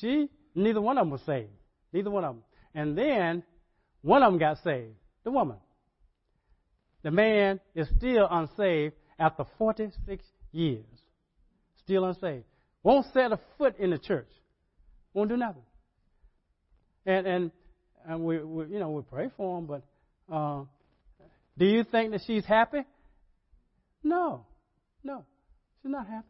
she, 0.00 0.28
neither 0.54 0.80
one 0.80 0.98
of 0.98 1.02
them 1.02 1.10
was 1.10 1.20
saved. 1.22 1.50
Neither 1.92 2.10
one 2.10 2.24
of 2.24 2.34
them. 2.34 2.44
And 2.74 2.96
then 2.96 3.42
one 4.02 4.22
of 4.22 4.32
them 4.32 4.38
got 4.38 4.58
saved, 4.62 4.94
the 5.24 5.30
woman. 5.30 5.56
The 7.02 7.10
man 7.10 7.60
is 7.74 7.88
still 7.96 8.26
unsaved 8.30 8.94
after 9.18 9.44
46 9.58 10.24
years. 10.52 10.84
Still 11.84 12.04
unsaved. 12.04 12.44
Won't 12.82 13.06
set 13.12 13.32
a 13.32 13.38
foot 13.58 13.78
in 13.78 13.90
the 13.90 13.98
church. 13.98 14.28
Won't 15.12 15.30
do 15.30 15.36
nothing. 15.36 15.62
And, 17.06 17.26
and, 17.26 17.50
and 18.06 18.24
we, 18.24 18.38
we 18.38 18.66
you 18.66 18.78
know, 18.78 18.90
we 18.90 19.02
pray 19.02 19.30
for 19.36 19.58
him, 19.58 19.66
but 19.66 19.82
uh, 20.32 20.64
do 21.58 21.66
you 21.66 21.84
think 21.84 22.12
that 22.12 22.22
she's 22.26 22.44
happy? 22.44 22.80
No. 24.02 24.44
No. 25.02 25.24
She's 25.82 25.92
not 25.92 26.06
happy. 26.06 26.26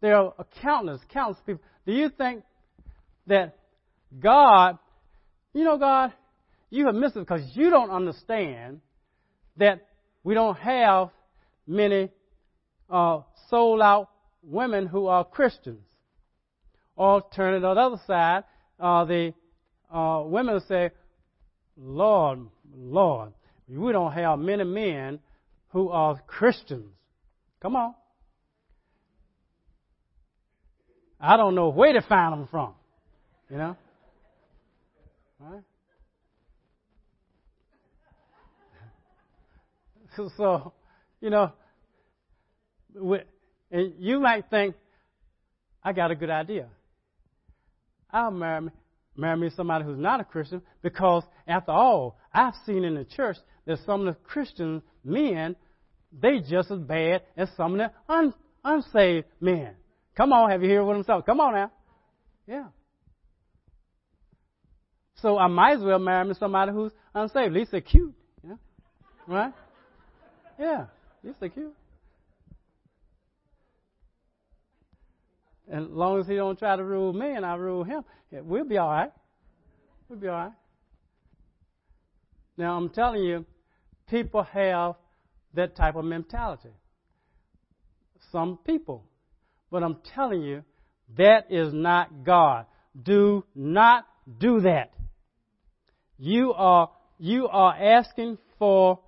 There 0.00 0.16
are 0.16 0.34
countless, 0.62 1.00
countless 1.12 1.38
people. 1.44 1.62
Do 1.86 1.92
you 1.92 2.10
think 2.10 2.42
that 3.26 3.56
God, 4.18 4.78
you 5.52 5.64
know, 5.64 5.78
God, 5.78 6.12
you 6.70 6.86
have 6.86 6.94
missed 6.94 7.16
it 7.16 7.20
because 7.20 7.42
you 7.54 7.70
don't 7.70 7.90
understand 7.90 8.80
that 9.56 9.86
we 10.22 10.34
don't 10.34 10.56
have 10.56 11.10
many 11.66 12.10
uh, 12.88 13.20
sold 13.48 13.80
out 13.80 14.08
women 14.42 14.86
who 14.86 15.06
are 15.06 15.24
Christians. 15.24 15.80
Or 16.96 17.22
turn 17.34 17.54
it 17.54 17.64
on 17.64 17.76
the 17.76 17.80
other 17.82 18.00
side, 18.06 18.44
uh, 18.78 19.04
the 19.04 19.32
uh, 19.92 20.22
women 20.26 20.60
say, 20.68 20.90
Lord, 21.76 22.40
Lord, 22.74 23.32
we 23.68 23.92
don't 23.92 24.12
have 24.12 24.38
many 24.38 24.64
men 24.64 25.20
who 25.68 25.88
are 25.88 26.20
Christians. 26.26 26.90
Come 27.62 27.76
on. 27.76 27.94
I 31.20 31.36
don't 31.36 31.54
know 31.54 31.68
where 31.68 31.92
to 31.92 32.02
find 32.02 32.32
them 32.32 32.48
from. 32.50 32.74
You 33.50 33.58
know? 33.58 33.76
Right? 35.38 35.62
so 40.36 40.72
you 41.20 41.30
know, 41.30 41.52
and 43.70 43.94
you 43.98 44.20
might 44.20 44.50
think, 44.50 44.74
I 45.82 45.92
got 45.92 46.10
a 46.10 46.14
good 46.14 46.30
idea. 46.30 46.68
I'll 48.10 48.30
marry 48.30 48.62
me, 48.62 48.70
marry 49.16 49.38
me 49.38 49.50
somebody 49.56 49.84
who's 49.84 49.98
not 49.98 50.20
a 50.20 50.24
Christian 50.24 50.62
because, 50.82 51.22
after 51.46 51.72
all, 51.72 52.18
I've 52.32 52.54
seen 52.66 52.84
in 52.84 52.94
the 52.94 53.04
church 53.04 53.36
that 53.66 53.78
some 53.86 54.06
of 54.06 54.14
the 54.14 54.20
Christian 54.22 54.82
men, 55.04 55.56
they 56.12 56.40
just 56.40 56.70
as 56.70 56.80
bad 56.80 57.22
as 57.36 57.48
some 57.56 57.78
of 57.78 57.78
the 57.78 58.12
un, 58.12 58.34
unsaved 58.64 59.26
men. 59.40 59.74
Come 60.16 60.32
on, 60.32 60.50
have 60.50 60.62
you 60.62 60.70
heard 60.70 60.84
what 60.84 60.96
I'm 60.96 61.04
saying? 61.04 61.22
Come 61.22 61.40
on 61.40 61.54
now. 61.54 61.70
Yeah. 62.46 62.66
So 65.22 65.38
I 65.38 65.46
might 65.46 65.76
as 65.76 65.82
well 65.82 65.98
marry 65.98 66.28
me 66.28 66.34
somebody 66.38 66.72
who's 66.72 66.92
unsaved. 67.14 67.46
At 67.46 67.52
least 67.52 67.70
they're 67.70 67.80
cute. 67.80 68.14
Yeah. 68.46 68.54
Right? 69.26 69.52
Yeah. 70.58 70.82
At 70.82 71.24
least 71.24 71.40
they're 71.40 71.48
cute. 71.50 71.74
And 75.70 75.84
as 75.86 75.90
long 75.92 76.18
as 76.18 76.26
he 76.26 76.34
don't 76.34 76.58
try 76.58 76.74
to 76.74 76.84
rule 76.84 77.12
me 77.12 77.30
and 77.30 77.46
I 77.46 77.54
rule 77.54 77.84
him, 77.84 78.02
we'll 78.32 78.64
be 78.64 78.76
all 78.76 78.90
right. 78.90 79.12
We'll 80.08 80.18
be 80.18 80.26
all 80.26 80.34
right. 80.34 80.52
Now 82.56 82.76
I'm 82.76 82.90
telling 82.90 83.22
you, 83.22 83.46
people 84.08 84.42
have 84.42 84.96
that 85.54 85.76
type 85.76 85.94
of 85.94 86.04
mentality. 86.04 86.70
Some 88.32 88.58
people. 88.66 89.04
But 89.70 89.84
I'm 89.84 89.98
telling 90.14 90.42
you, 90.42 90.64
that 91.16 91.46
is 91.50 91.72
not 91.72 92.24
God. 92.24 92.66
Do 93.00 93.44
not 93.54 94.06
do 94.38 94.60
that. 94.62 94.92
You 96.18 96.52
are, 96.52 96.90
you 97.18 97.46
are 97.48 97.74
asking 97.74 98.38
for 98.58 98.98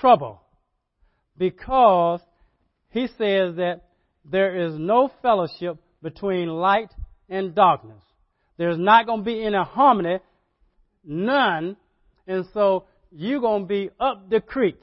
trouble 0.00 0.40
because 1.36 2.20
he 2.90 3.08
says 3.08 3.56
that 3.56 3.80
there 4.24 4.66
is 4.66 4.78
no 4.78 5.10
fellowship 5.20 5.78
between 6.02 6.48
light 6.48 6.90
and 7.28 7.54
darkness. 7.54 8.02
There's 8.58 8.78
not 8.78 9.06
going 9.06 9.20
to 9.20 9.24
be 9.24 9.44
any 9.44 9.56
harmony, 9.56 10.18
none, 11.04 11.76
and 12.26 12.44
so 12.52 12.84
you're 13.10 13.40
going 13.40 13.62
to 13.62 13.68
be 13.68 13.90
up 13.98 14.28
the 14.30 14.40
creek. 14.40 14.80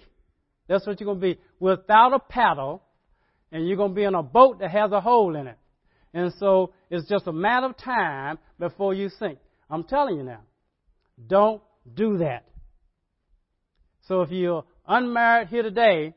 That's 0.68 0.86
what 0.86 1.00
you're 1.00 1.06
going 1.06 1.20
to 1.20 1.36
be 1.36 1.40
without 1.60 2.14
a 2.14 2.20
paddle, 2.20 2.84
and 3.52 3.68
you're 3.68 3.78
going 3.78 3.92
to 3.92 3.96
be 3.96 4.04
in 4.04 4.16
a 4.16 4.24
boat 4.24 4.60
that 4.60 4.72
has 4.72 4.92
a 4.92 5.02
hole 5.02 5.36
in 5.36 5.48
it. 5.48 5.58
And 6.14 6.34
so 6.40 6.74
it's 6.90 7.08
just 7.08 7.28
a 7.28 7.32
matter 7.32 7.68
of 7.68 7.78
time 7.78 8.40
before 8.58 8.94
you 8.94 9.10
sink. 9.20 9.40
I'm 9.70 9.84
telling 9.84 10.18
you 10.18 10.24
now. 10.24 10.42
Don't 11.28 11.62
do 11.94 12.18
that. 12.20 12.46
So 14.08 14.22
if 14.22 14.32
you're 14.32 14.64
unmarried 14.88 15.50
here 15.50 15.64
today, 15.64 16.16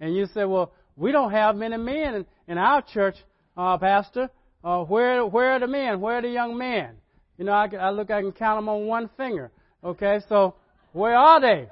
and 0.00 0.16
you 0.16 0.26
say, 0.34 0.44
well, 0.44 0.72
we 0.96 1.12
don't 1.12 1.30
have 1.30 1.54
many 1.54 1.76
men 1.76 2.14
in, 2.14 2.26
in 2.48 2.58
our 2.58 2.82
church, 2.82 3.14
uh, 3.56 3.78
Pastor. 3.78 4.30
Uh, 4.64 4.84
where 4.84 5.26
where 5.26 5.52
are 5.52 5.60
the 5.60 5.66
men? 5.66 6.00
Where 6.00 6.18
are 6.18 6.22
the 6.22 6.28
young 6.28 6.56
men? 6.56 6.90
You 7.36 7.44
know, 7.44 7.52
I, 7.52 7.68
I 7.74 7.90
look, 7.90 8.10
I 8.10 8.20
can 8.20 8.32
count 8.32 8.58
them 8.58 8.68
on 8.68 8.86
one 8.86 9.10
finger. 9.16 9.50
Okay, 9.82 10.20
so 10.28 10.54
where 10.92 11.16
are 11.16 11.40
they? 11.40 11.68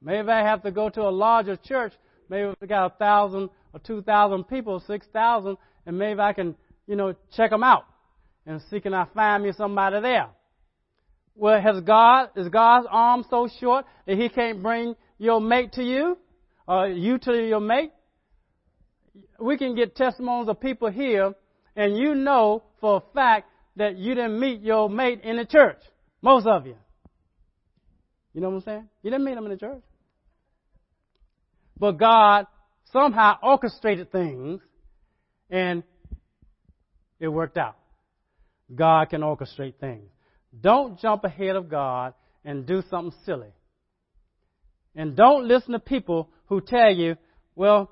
Maybe 0.00 0.28
I 0.28 0.40
have 0.40 0.62
to 0.62 0.70
go 0.70 0.88
to 0.88 1.02
a 1.02 1.10
larger 1.10 1.56
church. 1.56 1.92
Maybe 2.28 2.54
we 2.60 2.66
got 2.66 2.86
a 2.86 2.94
thousand 2.96 3.50
or 3.72 3.80
two 3.80 4.02
thousand 4.02 4.44
people, 4.44 4.82
six 4.86 5.06
thousand, 5.12 5.58
and 5.84 5.98
maybe 5.98 6.20
I 6.20 6.32
can, 6.32 6.54
you 6.86 6.96
know, 6.96 7.14
check 7.36 7.50
them 7.50 7.62
out 7.62 7.84
and 8.46 8.60
see 8.70 8.80
can 8.80 8.94
I 8.94 9.06
find 9.14 9.42
me 9.42 9.52
somebody 9.56 10.00
there. 10.00 10.28
Well, 11.34 11.60
has 11.60 11.80
God 11.82 12.30
is 12.36 12.48
God's 12.48 12.86
arm 12.90 13.24
so 13.28 13.48
short 13.60 13.84
that 14.06 14.16
He 14.16 14.28
can't 14.28 14.62
bring 14.62 14.94
your 15.18 15.40
mate 15.40 15.72
to 15.72 15.82
you, 15.82 16.16
or 16.66 16.88
you 16.88 17.18
to 17.18 17.32
your 17.32 17.60
mate? 17.60 17.92
We 19.38 19.56
can 19.56 19.74
get 19.74 19.96
testimonies 19.96 20.48
of 20.48 20.60
people 20.60 20.90
here, 20.90 21.34
and 21.76 21.96
you 21.96 22.14
know 22.14 22.62
for 22.80 22.96
a 22.96 23.12
fact 23.14 23.48
that 23.76 23.96
you 23.96 24.14
didn't 24.14 24.38
meet 24.38 24.60
your 24.60 24.88
mate 24.88 25.20
in 25.22 25.36
the 25.36 25.44
church. 25.44 25.80
Most 26.22 26.46
of 26.46 26.66
you. 26.66 26.76
You 28.32 28.40
know 28.40 28.50
what 28.50 28.56
I'm 28.56 28.62
saying? 28.62 28.88
You 29.02 29.10
didn't 29.10 29.24
meet 29.24 29.34
them 29.34 29.44
in 29.44 29.52
the 29.52 29.58
church. 29.58 29.82
But 31.78 31.92
God 31.92 32.46
somehow 32.92 33.36
orchestrated 33.42 34.10
things, 34.12 34.60
and 35.50 35.82
it 37.20 37.28
worked 37.28 37.58
out. 37.58 37.76
God 38.74 39.10
can 39.10 39.20
orchestrate 39.20 39.74
things. 39.80 40.10
Don't 40.60 40.98
jump 41.00 41.24
ahead 41.24 41.56
of 41.56 41.68
God 41.68 42.14
and 42.44 42.66
do 42.66 42.82
something 42.88 43.12
silly. 43.24 43.52
And 44.94 45.16
don't 45.16 45.48
listen 45.48 45.72
to 45.72 45.80
people 45.80 46.30
who 46.46 46.60
tell 46.60 46.92
you, 46.92 47.16
well, 47.56 47.90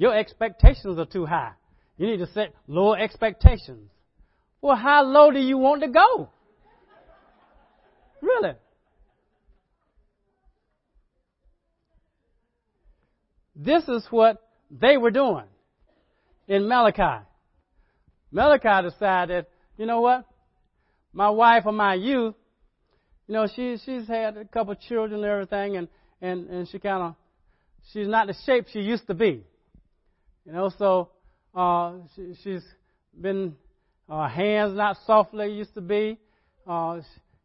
your 0.00 0.16
expectations 0.16 0.98
are 0.98 1.04
too 1.04 1.26
high. 1.26 1.52
You 1.98 2.06
need 2.06 2.20
to 2.20 2.26
set 2.32 2.54
lower 2.66 2.98
expectations. 2.98 3.90
Well, 4.62 4.74
how 4.74 5.04
low 5.04 5.30
do 5.30 5.38
you 5.38 5.58
want 5.58 5.82
to 5.82 5.88
go? 5.88 6.30
Really? 8.22 8.54
This 13.54 13.86
is 13.88 14.06
what 14.08 14.42
they 14.70 14.96
were 14.96 15.10
doing 15.10 15.44
in 16.48 16.66
Malachi. 16.66 17.22
Malachi 18.32 18.88
decided, 18.88 19.44
you 19.76 19.84
know 19.84 20.00
what? 20.00 20.24
My 21.12 21.28
wife 21.28 21.64
or 21.66 21.72
my 21.72 21.92
youth, 21.92 22.34
you 23.28 23.34
know, 23.34 23.46
she 23.54 23.76
she's 23.84 24.08
had 24.08 24.38
a 24.38 24.46
couple 24.46 24.72
of 24.72 24.80
children 24.80 25.22
and 25.22 25.30
everything, 25.30 25.76
and 25.76 25.88
and 26.22 26.48
and 26.48 26.68
she 26.70 26.78
kind 26.78 27.02
of 27.02 27.14
she's 27.92 28.08
not 28.08 28.28
the 28.28 28.34
shape 28.46 28.64
she 28.72 28.80
used 28.80 29.06
to 29.06 29.14
be. 29.14 29.44
You 30.46 30.52
know, 30.52 30.70
so 30.78 31.10
uh, 31.54 31.94
she, 32.14 32.34
she's 32.42 32.64
been 33.18 33.54
uh, 34.08 34.28
hands 34.28 34.76
not 34.76 34.96
soft 35.06 35.34
like 35.34 35.50
used 35.50 35.74
to 35.74 35.80
be. 35.80 36.18
Uh, 36.66 37.00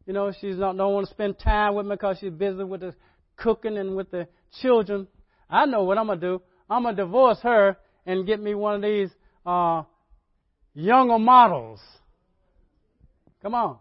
you 0.06 0.14
know, 0.14 0.32
she's 0.40 0.58
not 0.58 0.78
don't 0.78 0.94
want 0.94 1.08
to 1.08 1.14
spend 1.14 1.40
time 1.40 1.76
with 1.76 1.86
me 1.86 1.96
because 1.96 2.18
she's 2.20 2.32
busy 2.32 2.64
with 2.64 2.82
the 2.82 2.96
cooking 3.38 3.78
and 3.78 3.96
with 3.96 4.12
the 4.12 4.28
children. 4.62 5.08
I 5.50 5.66
know 5.66 5.84
what 5.84 5.98
I'm 5.98 6.08
gonna 6.08 6.20
do. 6.20 6.42
I'm 6.70 6.84
gonna 6.84 6.96
divorce 6.96 7.40
her 7.44 7.78
and 8.06 8.26
get 8.26 8.40
me 8.40 8.56
one 8.56 8.76
of 8.76 8.82
these 8.82 9.10
uh, 9.46 9.84
younger 10.74 11.20
models. 11.20 11.80
Come 13.42 13.54
on. 13.54 13.78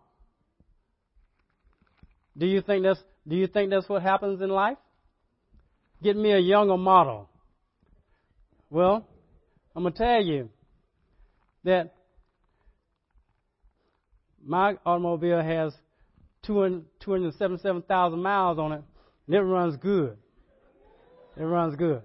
Do 2.37 2.47
you 2.47 2.61
think 2.61 2.85
that's 2.85 3.01
Do 3.27 3.37
you 3.37 3.47
think 3.47 3.71
that's 3.71 3.89
what 3.89 4.03
happens 4.03 4.41
in 4.41 4.51
life? 4.51 4.79
Get 6.03 6.17
me 6.17 6.33
a 6.33 6.39
younger 6.39 6.77
model. 6.77 7.29
Well, 8.75 9.07
I'm 9.77 9.85
going 9.85 9.95
to 9.95 9.99
tell 9.99 10.21
you 10.21 10.51
that 11.63 11.95
my 14.45 14.75
automobile 14.85 15.41
has 15.41 15.73
277,000 16.43 18.21
miles 18.21 18.59
on 18.59 18.73
it, 18.73 18.83
and 19.29 19.37
it 19.37 19.43
runs 19.43 19.77
good. 19.77 20.17
It 21.37 21.45
runs 21.45 21.77
good. 21.77 22.03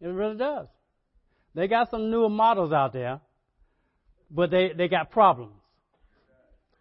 It 0.00 0.06
really 0.06 0.38
does. 0.38 0.66
They 1.54 1.68
got 1.68 1.90
some 1.90 2.10
newer 2.10 2.30
models 2.30 2.72
out 2.72 2.94
there, 2.94 3.20
but 4.30 4.50
they, 4.50 4.72
they 4.74 4.88
got 4.88 5.10
problems. 5.10 5.52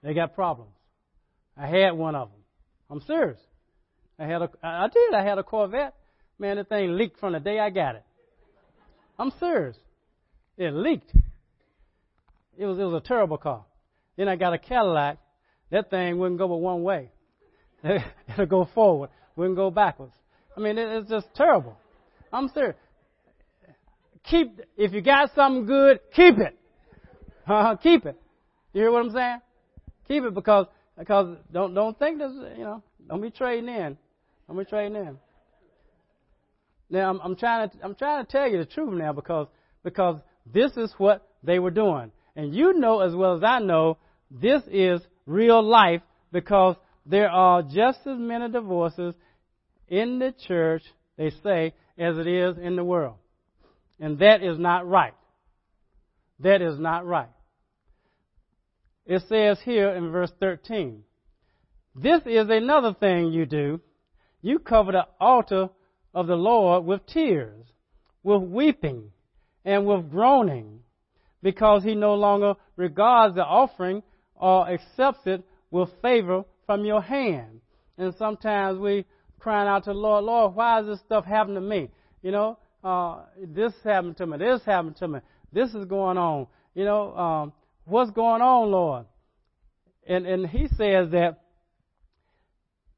They 0.02 0.14
got 0.14 0.36
problems. 0.36 0.72
I 1.58 1.68
had 1.68 1.92
one 1.92 2.16
of 2.16 2.30
them. 2.30 2.40
I'm 2.90 3.02
serious. 3.02 3.42
I 4.18 4.24
had 4.24 4.42
a, 4.42 4.50
I 4.64 4.88
did. 4.88 5.14
I 5.14 5.26
had 5.26 5.38
a 5.38 5.44
Corvette. 5.44 5.96
Man, 6.40 6.56
the 6.56 6.64
thing 6.64 6.96
leaked 6.96 7.20
from 7.20 7.34
the 7.34 7.42
day 7.42 7.60
I 7.60 7.72
got 7.72 7.96
it. 7.96 8.04
I'm 9.20 9.32
serious. 9.40 9.78
It 10.58 10.74
leaked. 10.74 11.12
It 12.58 12.66
was 12.66 12.80
it 12.80 12.84
was 12.84 12.96
a 12.96 13.06
terrible 13.06 13.38
car. 13.38 13.66
Then 14.16 14.28
I 14.28 14.36
got 14.36 14.54
a 14.54 14.58
Cadillac. 14.58 15.18
That 15.70 15.90
thing 15.90 16.18
wouldn't 16.18 16.40
go 16.40 16.48
but 16.48 16.58
one 16.58 16.84
way. 16.84 17.12
It'll 17.84 18.46
go 18.46 18.68
forward, 18.74 19.10
wouldn't 19.36 19.56
go 19.56 19.70
backwards. 19.70 20.14
I 20.56 20.60
mean, 20.60 20.78
it, 20.78 20.88
it's 20.90 21.10
just 21.10 21.28
terrible. 21.36 21.78
I'm 22.34 22.50
serious. 22.50 22.76
Keep 24.24 24.62
if 24.76 24.94
you 24.94 25.02
got 25.02 25.34
something 25.36 25.66
good, 25.66 26.00
keep 26.16 26.38
it. 26.38 26.58
Uh, 27.50 27.78
keep 27.78 28.06
it. 28.06 28.20
You 28.74 28.82
hear 28.82 28.92
what 28.92 29.06
I'm 29.06 29.12
saying? 29.12 29.40
Keep 30.10 30.24
it 30.24 30.34
because 30.34 30.68
because 31.00 31.38
don't 31.54 31.74
don't 31.74 31.98
think 31.98 32.20
this 32.20 32.34
you 32.58 32.66
know 32.66 32.84
don't 33.08 33.22
be 33.22 33.30
trading 33.30 33.70
in. 33.70 33.98
Don't 34.48 34.58
be 34.58 34.66
trading 34.66 34.98
in. 34.98 35.18
Now 36.90 37.10
I'm, 37.10 37.20
I'm 37.22 37.36
trying 37.36 37.70
to 37.70 37.78
I'm 37.84 37.96
trying 37.96 38.26
to 38.26 38.32
tell 38.32 38.48
you 38.50 38.58
the 38.58 38.66
truth 38.66 38.94
now 38.94 39.14
because 39.14 39.48
because 39.84 40.20
this 40.46 40.72
is 40.78 40.94
what 40.98 41.28
they 41.44 41.60
were 41.60 41.72
doing, 41.72 42.12
and 42.36 42.54
you 42.54 42.74
know 42.74 43.02
as 43.02 43.14
well 43.14 43.36
as 43.36 43.44
I 43.44 43.60
know 43.60 43.98
this 44.32 44.62
is 44.72 45.02
real 45.26 45.62
life 45.62 46.02
because 46.32 46.76
there 47.06 47.30
are 47.30 47.62
just 47.62 48.00
as 48.06 48.18
many 48.18 48.50
divorces 48.50 49.16
in 49.88 50.20
the 50.20 50.34
church 50.48 50.84
they 51.18 51.32
say 51.44 51.74
as 51.98 52.18
it 52.18 52.28
is 52.28 52.58
in 52.58 52.76
the 52.76 52.84
world, 52.84 53.16
and 54.00 54.20
that 54.20 54.44
is 54.44 54.58
not 54.58 54.88
right. 54.88 55.14
That 56.40 56.62
is 56.62 56.80
not 56.80 57.06
right. 57.06 57.30
It 59.06 59.24
says 59.28 59.58
here 59.64 59.90
in 59.90 60.12
verse 60.12 60.32
13, 60.40 61.04
this 61.96 62.22
is 62.26 62.48
another 62.50 62.94
thing 62.94 63.32
you 63.32 63.46
do. 63.46 63.80
You 64.42 64.60
cover 64.60 64.92
the 64.92 65.08
altar 65.20 65.70
of 66.18 66.26
the 66.26 66.36
Lord 66.36 66.86
with 66.86 67.06
tears, 67.06 67.68
with 68.24 68.42
weeping, 68.42 69.12
and 69.64 69.86
with 69.86 70.10
groaning, 70.10 70.80
because 71.44 71.84
he 71.84 71.94
no 71.94 72.16
longer 72.16 72.56
regards 72.76 73.36
the 73.36 73.46
offering 73.46 74.02
or 74.36 74.68
accepts 74.68 75.28
it 75.28 75.44
with 75.70 75.90
favor 76.02 76.44
from 76.66 76.86
your 76.86 77.02
hand. 77.02 77.62
And 77.98 78.16
sometimes 78.16 78.80
we 78.80 79.06
crying 79.40 79.68
out 79.68 79.84
to 79.84 79.92
the 79.92 80.00
Lord, 80.00 80.24
Lord, 80.24 80.56
why 80.56 80.82
is 80.82 80.88
this 80.88 81.00
stuff 81.02 81.24
happening 81.26 81.56
to 81.56 81.62
me? 81.62 81.92
You 82.24 82.32
know, 82.32 82.58
uh, 82.84 83.20
this 83.40 83.74
happened 83.84 84.18
to 84.18 84.26
me, 84.26 84.38
this 84.38 84.62
happened 84.66 84.96
to 84.98 85.08
me, 85.08 85.20
this 85.54 85.70
is 85.76 85.86
going 85.86 86.18
on. 86.18 86.48
You 86.74 86.86
know, 86.86 87.16
um, 87.16 87.54
what's 87.86 88.10
going 88.12 88.42
on, 88.42 88.72
Lord? 88.72 89.06
And 90.08 90.26
and 90.26 90.48
he 90.48 90.68
says 90.70 91.12
that 91.12 91.42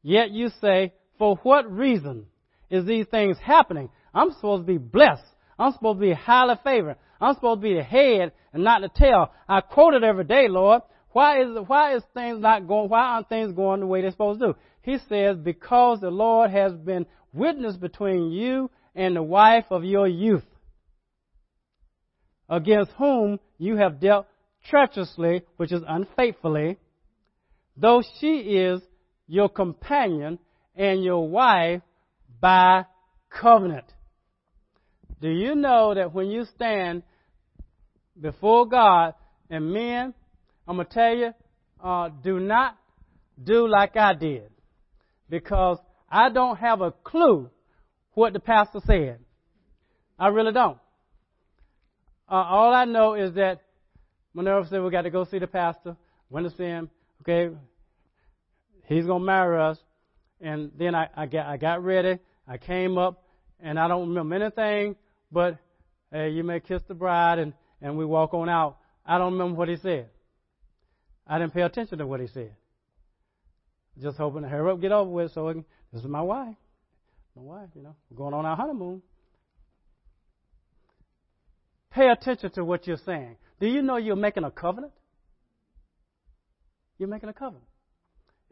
Yet 0.02 0.32
you 0.32 0.50
say, 0.62 0.94
for 1.18 1.36
what 1.44 1.70
reason 1.70 2.28
is 2.70 2.86
these 2.86 3.06
things 3.08 3.38
happening? 3.38 3.90
I'm 4.14 4.32
supposed 4.34 4.64
to 4.64 4.68
be 4.68 4.78
blessed. 4.78 5.24
I'm 5.58 5.74
supposed 5.74 6.00
to 6.00 6.08
be 6.08 6.14
highly 6.14 6.56
favored. 6.64 6.98
I'm 7.20 7.36
supposed 7.36 7.62
to 7.62 7.68
be 7.68 7.76
the 7.76 7.84
head 7.84 8.32
and 8.54 8.64
not 8.64 8.82
the 8.82 8.90
tail. 8.90 9.32
I 9.48 9.62
quote 9.62 9.94
it 9.94 10.04
every 10.04 10.24
day, 10.24 10.48
Lord. 10.48 10.82
Why 11.12 11.42
is 11.42 11.50
why 11.68 11.96
is 11.96 12.04
things 12.14 12.40
not 12.40 12.68
going? 12.68 12.90
Why 12.90 13.02
aren't 13.02 13.30
things 13.30 13.54
going 13.54 13.82
the 13.82 13.88
way 13.88 14.02
they're 14.02 14.12
supposed 14.12 14.42
to? 14.42 14.56
He 14.82 14.98
says 15.10 15.38
because 15.38 16.00
the 16.00 16.12
Lord 16.12 16.52
has 16.52 16.74
been 16.74 17.06
witness 17.34 17.76
between 17.76 18.32
you 18.32 18.70
and 18.96 19.16
the 19.16 19.24
wife 19.24 19.66
of 19.70 19.84
your 19.84 20.08
youth, 20.08 20.46
against 22.48 22.92
whom 22.98 23.40
you 23.58 23.76
have 23.78 24.00
dealt 24.00 24.28
treacherously, 24.70 25.44
which 25.58 25.72
is 25.72 25.82
unfaithfully, 25.88 26.78
though 27.76 28.04
she 28.20 28.38
is 28.38 28.82
your 29.28 29.50
companion 29.50 30.40
and 30.76 31.04
your 31.04 31.28
wife 31.28 31.82
by 32.40 32.86
covenant. 33.30 33.86
Do 35.22 35.30
you 35.30 35.56
know 35.56 35.94
that 35.94 36.14
when 36.14 36.28
you 36.28 36.46
stand 36.56 37.04
before 38.20 38.68
God 38.68 39.14
and 39.50 39.74
men, 39.74 40.14
I'm 40.68 40.76
going 40.76 40.88
to 40.88 40.94
tell 40.94 41.16
you, 41.16 41.34
uh, 41.84 42.10
do 42.24 42.40
not 42.40 42.78
do 43.42 43.68
like 43.68 43.98
I 43.98 44.14
did 44.14 44.50
because 45.30 45.78
I 46.10 46.30
don't 46.30 46.58
have 46.58 46.82
a 46.82 46.92
clue 46.92 47.50
what 48.14 48.34
the 48.34 48.40
pastor 48.40 48.80
said. 48.86 49.20
I 50.18 50.28
really 50.28 50.52
don't. 50.52 50.78
Uh, 52.30 52.36
all 52.36 52.74
I 52.74 52.86
know 52.86 53.16
is 53.16 53.34
that 53.36 53.62
Minerva 54.34 54.68
said 54.68 54.82
we 54.84 54.92
got 54.92 55.04
to 55.04 55.10
go 55.10 55.26
see 55.26 55.40
the 55.40 55.48
pastor. 55.48 55.96
Went 56.30 56.50
to 56.50 56.56
see 56.56 56.64
him. 56.64 56.90
Okay, 57.22 57.56
He's 58.90 59.06
going 59.06 59.22
to 59.22 59.26
marry 59.26 59.62
us. 59.62 59.78
And 60.42 60.72
then 60.78 60.96
I, 60.96 61.10
I, 61.16 61.26
got, 61.28 61.46
I 61.46 61.58
got 61.58 61.84
ready. 61.84 62.20
I 62.50 62.58
came 62.58 62.98
up, 62.98 63.24
and 63.62 63.80
I 63.80 63.88
don't 63.88 64.10
remember 64.10 64.36
anything 64.36 64.96
but, 65.32 65.58
hey, 66.12 66.30
you 66.30 66.44
may 66.44 66.60
kiss 66.60 66.82
the 66.88 66.94
bride, 66.94 67.40
and, 67.40 67.54
and 67.82 67.98
we 67.98 68.06
walk 68.06 68.34
on 68.34 68.50
out. 68.50 68.78
I 69.06 69.18
don't 69.18 69.34
remember 69.34 69.58
what 69.58 69.70
he 69.70 69.78
said. 69.78 70.10
I 71.28 71.38
didn't 71.38 71.54
pay 71.54 71.62
attention 71.62 72.00
to 72.00 72.08
what 72.08 72.20
he 72.20 72.28
said. 72.28 72.56
Just 74.02 74.18
hoping 74.18 74.44
to 74.44 74.50
hurry 74.50 74.72
up, 74.72 74.82
get 74.82 74.92
over 74.92 75.10
with, 75.10 75.34
so 75.34 75.52
can, 75.52 75.66
this 75.94 76.02
is 76.02 76.08
my 76.08 76.22
wife. 76.22 76.56
My 77.36 77.42
wife, 77.42 77.70
you 77.76 77.84
know, 77.84 77.96
we're 78.10 78.18
going 78.18 78.34
on 78.34 78.46
our 78.46 78.56
honeymoon. 78.56 79.02
Pay 81.92 82.10
attention 82.10 82.52
to 82.52 82.66
what 82.66 82.88
you're 82.88 82.98
saying. 83.06 83.36
Do 83.60 83.68
you 83.68 83.82
know 83.82 83.98
you're 83.98 84.16
making 84.16 84.44
a 84.44 84.52
covenant? 84.52 84.94
You're 86.98 87.10
making 87.10 87.30
a 87.30 87.34
covenant. 87.34 87.66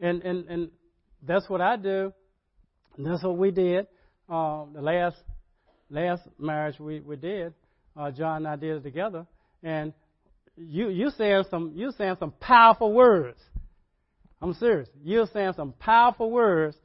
And, 0.00 0.22
and, 0.22 0.46
and 0.48 0.70
that's 1.26 1.48
what 1.48 1.60
I 1.60 1.76
do. 1.76 2.12
And 2.98 3.06
that's 3.06 3.22
what 3.22 3.38
we 3.38 3.52
did. 3.52 3.86
Uh, 4.28 4.64
the 4.74 4.82
last 4.82 5.16
last 5.88 6.22
marriage 6.38 6.78
we, 6.78 7.00
we 7.00 7.16
did, 7.16 7.54
uh, 7.96 8.10
John 8.10 8.38
and 8.38 8.48
I 8.48 8.56
did 8.56 8.76
it 8.76 8.82
together. 8.82 9.26
And 9.62 9.94
you 10.56 10.90
you 10.90 11.10
saying 11.16 11.44
some 11.48 11.72
you 11.74 11.92
saying 11.96 12.16
some 12.18 12.32
powerful 12.32 12.92
words. 12.92 13.38
I'm 14.42 14.52
serious. 14.54 14.88
You're 15.02 15.28
saying 15.32 15.54
some 15.56 15.72
powerful 15.72 16.30
words. 16.30 16.76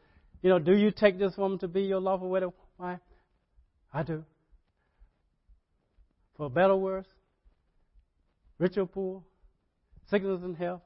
You 0.42 0.50
know, 0.50 0.60
do 0.60 0.74
you 0.74 0.92
take 0.92 1.20
this 1.20 1.36
woman 1.36 1.58
to 1.60 1.68
be 1.68 1.82
your 1.82 2.00
lawful 2.00 2.30
widow? 2.30 2.54
Why? 2.78 3.00
I 3.94 4.04
do. 4.04 4.24
For 6.38 6.50
better 6.50 6.74
or 6.74 6.82
worse, 6.82 7.06
rich 8.58 8.78
or 8.78 8.88
poor, 8.88 9.24
sickness 10.10 10.42
and 10.44 10.58
health, 10.58 10.82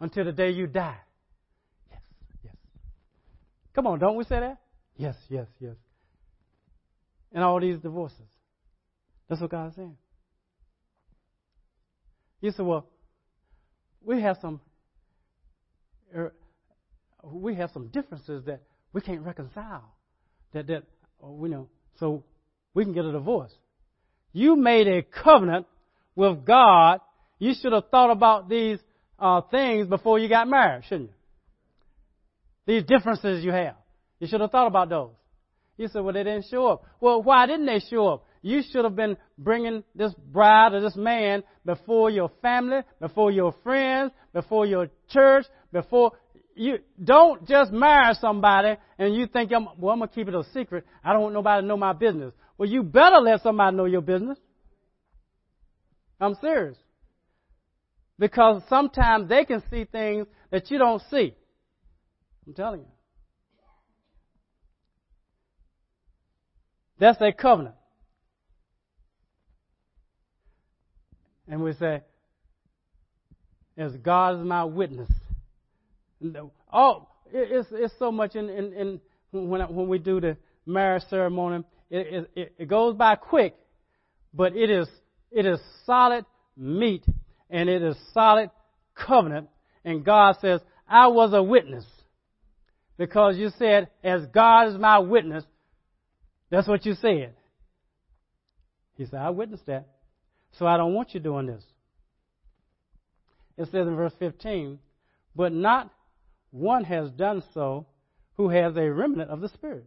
until 0.00 0.24
the 0.24 0.32
day 0.32 0.50
you 0.50 0.66
die. 0.66 0.98
Come 3.78 3.86
on, 3.86 4.00
don't 4.00 4.16
we 4.16 4.24
say 4.24 4.40
that? 4.40 4.58
Yes, 4.96 5.14
yes, 5.28 5.46
yes. 5.60 5.76
And 7.32 7.44
all 7.44 7.60
these 7.60 7.78
divorces. 7.78 8.26
That's 9.28 9.40
what 9.40 9.52
God's 9.52 9.76
saying. 9.76 9.96
You 12.40 12.50
say, 12.50 12.64
well, 12.64 12.86
we 14.04 14.20
have 14.20 14.38
some 14.42 14.60
er, 16.12 16.34
we 17.22 17.54
have 17.54 17.70
some 17.70 17.86
differences 17.86 18.46
that 18.46 18.62
we 18.92 19.00
can't 19.00 19.20
reconcile. 19.20 19.94
That 20.54 20.66
that 20.66 20.82
oh, 21.22 21.38
you 21.44 21.48
know, 21.48 21.68
so 22.00 22.24
we 22.74 22.82
can 22.82 22.94
get 22.94 23.04
a 23.04 23.12
divorce. 23.12 23.52
You 24.32 24.56
made 24.56 24.88
a 24.88 25.02
covenant 25.04 25.66
with 26.16 26.44
God. 26.44 26.98
You 27.38 27.54
should 27.54 27.72
have 27.72 27.90
thought 27.92 28.10
about 28.10 28.48
these 28.48 28.80
uh, 29.20 29.42
things 29.42 29.86
before 29.86 30.18
you 30.18 30.28
got 30.28 30.48
married, 30.48 30.82
shouldn't 30.86 31.10
you? 31.10 31.17
These 32.68 32.84
differences 32.84 33.42
you 33.42 33.50
have. 33.50 33.76
You 34.20 34.28
should 34.28 34.42
have 34.42 34.50
thought 34.50 34.66
about 34.66 34.90
those. 34.90 35.12
You 35.78 35.88
said, 35.88 36.02
well, 36.04 36.12
they 36.12 36.22
didn't 36.22 36.44
show 36.50 36.66
up. 36.66 36.84
Well, 37.00 37.22
why 37.22 37.46
didn't 37.46 37.64
they 37.64 37.80
show 37.80 38.08
up? 38.08 38.26
You 38.42 38.60
should 38.70 38.84
have 38.84 38.94
been 38.94 39.16
bringing 39.38 39.84
this 39.94 40.12
bride 40.14 40.74
or 40.74 40.82
this 40.82 40.94
man 40.94 41.44
before 41.64 42.10
your 42.10 42.30
family, 42.42 42.80
before 43.00 43.30
your 43.30 43.54
friends, 43.62 44.12
before 44.34 44.66
your 44.66 44.90
church, 45.08 45.46
before 45.72 46.12
you 46.54 46.80
don't 47.02 47.48
just 47.48 47.72
marry 47.72 48.12
somebody 48.20 48.74
and 48.98 49.14
you 49.14 49.26
think, 49.28 49.50
well, 49.50 49.92
I'm 49.92 50.00
going 50.00 50.00
to 50.00 50.14
keep 50.14 50.28
it 50.28 50.34
a 50.34 50.44
secret. 50.52 50.84
I 51.02 51.14
don't 51.14 51.22
want 51.22 51.34
nobody 51.34 51.62
to 51.62 51.66
know 51.66 51.78
my 51.78 51.94
business. 51.94 52.34
Well, 52.58 52.68
you 52.68 52.82
better 52.82 53.16
let 53.16 53.42
somebody 53.42 53.74
know 53.74 53.86
your 53.86 54.02
business. 54.02 54.36
I'm 56.20 56.34
serious. 56.42 56.76
Because 58.18 58.60
sometimes 58.68 59.30
they 59.30 59.46
can 59.46 59.62
see 59.70 59.84
things 59.84 60.26
that 60.50 60.70
you 60.70 60.76
don't 60.76 61.00
see. 61.10 61.34
I'm 62.48 62.54
telling 62.54 62.80
you. 62.80 62.86
That's 66.98 67.20
a 67.20 67.30
covenant. 67.30 67.74
And 71.46 71.62
we 71.62 71.74
say, 71.74 72.00
as 73.76 73.92
God 73.96 74.40
is 74.40 74.46
my 74.46 74.64
witness. 74.64 75.10
Oh, 76.72 77.08
it's, 77.30 77.68
it's 77.70 77.94
so 77.98 78.10
much 78.10 78.34
in, 78.34 78.48
in, 78.48 78.72
in 78.72 79.00
when, 79.30 79.60
when 79.74 79.88
we 79.88 79.98
do 79.98 80.18
the 80.18 80.38
marriage 80.64 81.04
ceremony. 81.10 81.64
It, 81.90 82.30
it, 82.34 82.54
it 82.58 82.66
goes 82.66 82.96
by 82.96 83.16
quick, 83.16 83.56
but 84.32 84.56
it 84.56 84.70
is, 84.70 84.88
it 85.30 85.44
is 85.44 85.60
solid 85.84 86.24
meat 86.56 87.04
and 87.50 87.68
it 87.68 87.82
is 87.82 87.96
solid 88.14 88.50
covenant. 88.94 89.48
And 89.84 90.02
God 90.02 90.36
says, 90.40 90.62
I 90.88 91.08
was 91.08 91.34
a 91.34 91.42
witness. 91.42 91.84
Because 92.98 93.38
you 93.38 93.50
said, 93.58 93.88
as 94.04 94.26
God 94.26 94.68
is 94.68 94.78
my 94.78 94.98
witness, 94.98 95.44
that's 96.50 96.68
what 96.68 96.84
you 96.84 96.94
said. 96.94 97.34
He 98.96 99.06
said, 99.06 99.20
I 99.20 99.30
witnessed 99.30 99.66
that. 99.66 99.86
So 100.58 100.66
I 100.66 100.76
don't 100.76 100.94
want 100.94 101.14
you 101.14 101.20
doing 101.20 101.46
this. 101.46 101.64
It 103.56 103.66
says 103.66 103.86
in 103.86 103.96
verse 103.96 104.12
15, 104.18 104.78
but 105.34 105.52
not 105.52 105.90
one 106.50 106.84
has 106.84 107.10
done 107.10 107.42
so 107.54 107.86
who 108.36 108.48
has 108.50 108.76
a 108.76 108.90
remnant 108.90 109.30
of 109.30 109.40
the 109.40 109.48
Spirit. 109.48 109.86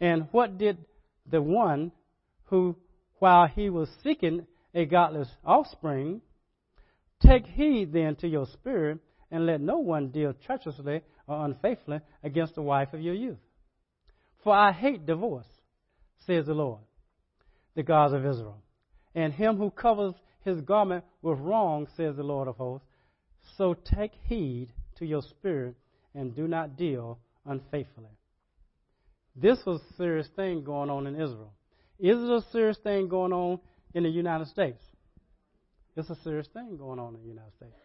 And 0.00 0.28
what 0.30 0.58
did 0.58 0.78
the 1.30 1.42
one 1.42 1.92
who, 2.44 2.76
while 3.18 3.46
he 3.46 3.68
was 3.70 3.88
seeking 4.02 4.46
a 4.74 4.84
godless 4.84 5.28
offspring, 5.44 6.22
Take 7.26 7.46
heed 7.46 7.92
then 7.92 8.16
to 8.16 8.28
your 8.28 8.46
spirit, 8.46 8.98
and 9.30 9.46
let 9.46 9.60
no 9.60 9.78
one 9.78 10.08
deal 10.08 10.34
treacherously 10.46 11.02
or 11.30 11.44
unfaithfully 11.44 12.00
against 12.24 12.56
the 12.56 12.62
wife 12.62 12.92
of 12.92 13.00
your 13.00 13.14
youth. 13.14 13.38
For 14.42 14.54
I 14.54 14.72
hate 14.72 15.06
divorce, 15.06 15.46
says 16.26 16.46
the 16.46 16.54
Lord, 16.54 16.80
the 17.76 17.82
God 17.82 18.12
of 18.12 18.26
Israel. 18.26 18.62
And 19.14 19.32
him 19.32 19.56
who 19.56 19.70
covers 19.70 20.14
his 20.44 20.60
garment 20.62 21.04
with 21.22 21.38
wrong, 21.38 21.86
says 21.96 22.16
the 22.16 22.22
Lord 22.22 22.48
of 22.48 22.56
hosts. 22.56 22.86
So 23.56 23.74
take 23.74 24.12
heed 24.24 24.68
to 24.98 25.06
your 25.06 25.22
spirit 25.22 25.76
and 26.14 26.34
do 26.34 26.48
not 26.48 26.76
deal 26.76 27.18
unfaithfully. 27.46 28.10
This 29.36 29.58
was 29.64 29.80
a 29.80 29.94
serious 29.96 30.28
thing 30.34 30.64
going 30.64 30.90
on 30.90 31.06
in 31.06 31.14
Israel. 31.14 31.52
Is 31.98 32.16
it 32.18 32.30
a 32.30 32.44
serious 32.50 32.78
thing 32.78 33.08
going 33.08 33.32
on 33.32 33.60
in 33.94 34.02
the 34.02 34.10
United 34.10 34.48
States? 34.48 34.82
It's 35.96 36.10
a 36.10 36.16
serious 36.24 36.48
thing 36.52 36.76
going 36.76 36.98
on 36.98 37.14
in 37.14 37.22
the 37.22 37.28
United 37.28 37.52
States. 37.56 37.76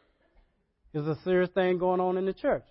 It's 0.93 1.07
a 1.07 1.21
serious 1.23 1.49
thing 1.53 1.77
going 1.77 1.99
on 1.99 2.17
in 2.17 2.25
the 2.25 2.33
church. 2.33 2.63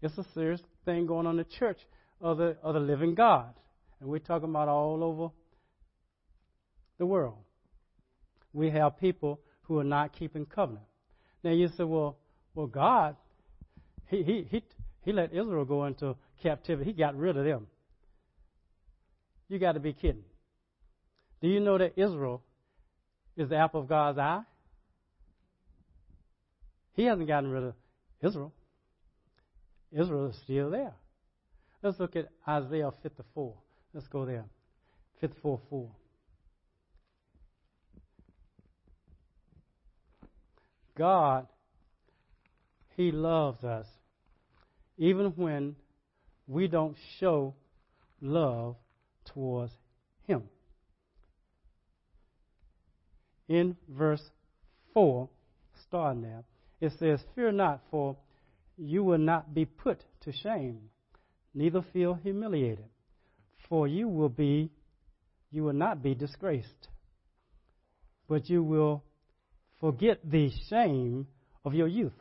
It's 0.00 0.16
a 0.16 0.24
serious 0.34 0.60
thing 0.84 1.06
going 1.06 1.26
on 1.26 1.38
in 1.38 1.38
the 1.38 1.58
church 1.58 1.78
of 2.20 2.38
the, 2.38 2.56
of 2.62 2.74
the 2.74 2.80
living 2.80 3.14
God. 3.14 3.54
And 4.00 4.08
we're 4.08 4.18
talking 4.18 4.48
about 4.48 4.68
all 4.68 5.02
over 5.02 5.30
the 6.98 7.06
world. 7.06 7.38
We 8.52 8.70
have 8.70 8.98
people 8.98 9.40
who 9.62 9.78
are 9.78 9.84
not 9.84 10.12
keeping 10.12 10.46
covenant. 10.46 10.86
Now 11.42 11.50
you 11.50 11.68
say, 11.76 11.84
well, 11.84 12.18
well, 12.54 12.66
God, 12.66 13.16
he, 14.06 14.22
he, 14.22 14.46
he, 14.50 14.62
he 15.04 15.12
let 15.12 15.32
Israel 15.32 15.64
go 15.64 15.84
into 15.86 16.16
captivity. 16.42 16.90
He 16.90 16.96
got 16.96 17.16
rid 17.16 17.36
of 17.36 17.44
them. 17.44 17.66
You 19.48 19.58
got 19.58 19.72
to 19.72 19.80
be 19.80 19.92
kidding. 19.92 20.24
Do 21.40 21.48
you 21.48 21.60
know 21.60 21.78
that 21.78 21.94
Israel 21.96 22.42
is 23.36 23.48
the 23.48 23.56
apple 23.56 23.80
of 23.80 23.88
God's 23.88 24.18
eye? 24.18 24.42
He 26.94 27.04
hasn't 27.04 27.28
gotten 27.28 27.50
rid 27.50 27.62
of 27.62 27.74
Israel. 28.22 28.52
Israel 29.92 30.28
is 30.28 30.36
still 30.44 30.70
there. 30.70 30.94
Let's 31.82 31.98
look 31.98 32.16
at 32.16 32.28
Isaiah 32.46 32.90
54. 33.02 33.54
Let's 33.94 34.08
go 34.08 34.24
there. 34.24 34.44
54 35.20 35.60
4. 35.70 35.90
God, 40.96 41.46
He 42.96 43.12
loves 43.12 43.62
us 43.62 43.86
even 44.98 45.26
when 45.36 45.76
we 46.48 46.66
don't 46.66 46.96
show 47.20 47.54
love 48.20 48.74
towards 49.32 49.72
Him. 50.26 50.42
In 53.48 53.76
verse 53.88 54.22
4, 54.92 55.28
starting 55.86 56.22
there, 56.22 56.42
it 56.80 56.92
says, 56.98 57.20
Fear 57.34 57.52
not, 57.52 57.80
for 57.90 58.16
you 58.78 59.02
will 59.02 59.18
not 59.18 59.52
be 59.52 59.64
put 59.64 60.02
to 60.22 60.32
shame, 60.32 60.78
neither 61.52 61.82
feel 61.92 62.14
humiliated, 62.14 62.84
for 63.68 63.88
you 63.88 64.08
will 64.08 64.28
be 64.28 64.70
you 65.50 65.64
will 65.64 65.72
not 65.72 66.02
be 66.02 66.14
disgraced, 66.14 66.88
but 68.28 68.48
you 68.48 68.62
will 68.62 69.02
forget 69.80 70.18
the 70.24 70.50
shame 70.68 71.26
of 71.64 71.74
your 71.74 71.88
youth, 71.88 72.12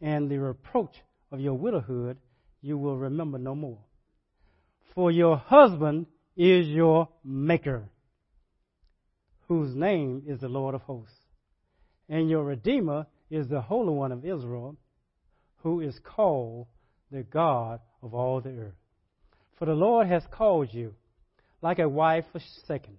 and 0.00 0.30
the 0.30 0.38
reproach 0.38 0.94
of 1.30 1.40
your 1.40 1.54
widowhood. 1.54 2.16
You 2.60 2.78
will 2.78 2.96
remember 2.96 3.38
no 3.38 3.54
more. 3.54 3.78
For 4.94 5.10
your 5.10 5.36
husband 5.36 6.06
is 6.36 6.66
your 6.68 7.08
maker, 7.24 7.88
whose 9.48 9.74
name 9.74 10.22
is 10.26 10.40
the 10.40 10.48
Lord 10.48 10.74
of 10.74 10.82
hosts, 10.82 11.14
and 12.08 12.30
your 12.30 12.44
Redeemer 12.44 13.06
is 13.30 13.48
the 13.48 13.60
Holy 13.60 13.92
One 13.92 14.12
of 14.12 14.24
Israel, 14.24 14.76
who 15.62 15.80
is 15.80 15.98
called 16.04 16.66
the 17.10 17.22
God 17.22 17.80
of 18.02 18.14
all 18.14 18.40
the 18.40 18.50
earth. 18.50 18.74
For 19.58 19.64
the 19.64 19.72
Lord 19.72 20.06
has 20.06 20.22
called 20.30 20.68
you 20.72 20.94
like 21.60 21.78
a 21.78 21.88
wife 21.88 22.24
forsaken, 22.32 22.96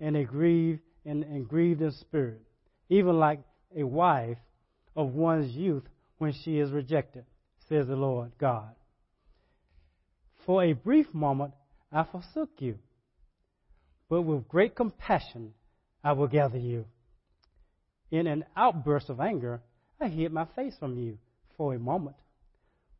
and 0.00 0.16
a 0.16 0.24
grieved 0.24 0.80
and, 1.04 1.22
and 1.24 1.46
grieved 1.46 1.82
in 1.82 1.92
spirit, 1.92 2.40
even 2.88 3.18
like 3.18 3.40
a 3.76 3.84
wife 3.84 4.38
of 4.96 5.14
one's 5.14 5.54
youth 5.54 5.84
when 6.18 6.32
she 6.32 6.58
is 6.58 6.70
rejected, 6.70 7.24
says 7.68 7.86
the 7.86 7.96
Lord 7.96 8.32
God. 8.38 8.74
For 10.46 10.64
a 10.64 10.72
brief 10.72 11.12
moment 11.12 11.52
I 11.92 12.04
forsook 12.04 12.50
you, 12.58 12.78
but 14.08 14.22
with 14.22 14.48
great 14.48 14.74
compassion 14.74 15.52
I 16.02 16.12
will 16.12 16.28
gather 16.28 16.58
you. 16.58 16.86
In 18.10 18.26
an 18.26 18.44
outburst 18.56 19.10
of 19.10 19.20
anger, 19.20 19.60
I 20.00 20.08
hid 20.08 20.32
my 20.32 20.46
face 20.56 20.74
from 20.78 20.96
you 20.98 21.18
for 21.62 21.74
a 21.74 21.78
moment. 21.78 22.16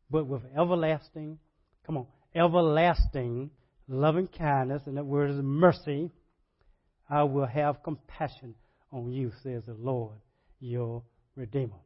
But 0.09 0.25
with 0.25 0.43
everlasting, 0.57 1.37
come 1.85 1.97
on, 1.97 2.05
everlasting 2.33 3.49
loving 3.89 4.29
kindness, 4.29 4.83
and 4.85 4.95
that 4.95 5.05
word 5.05 5.31
is 5.31 5.37
mercy, 5.41 6.09
I 7.09 7.23
will 7.23 7.45
have 7.45 7.83
compassion 7.83 8.55
on 8.89 9.11
you, 9.11 9.33
says 9.43 9.63
the 9.65 9.73
Lord, 9.73 10.15
your 10.61 11.03
Redeemer. 11.35 11.81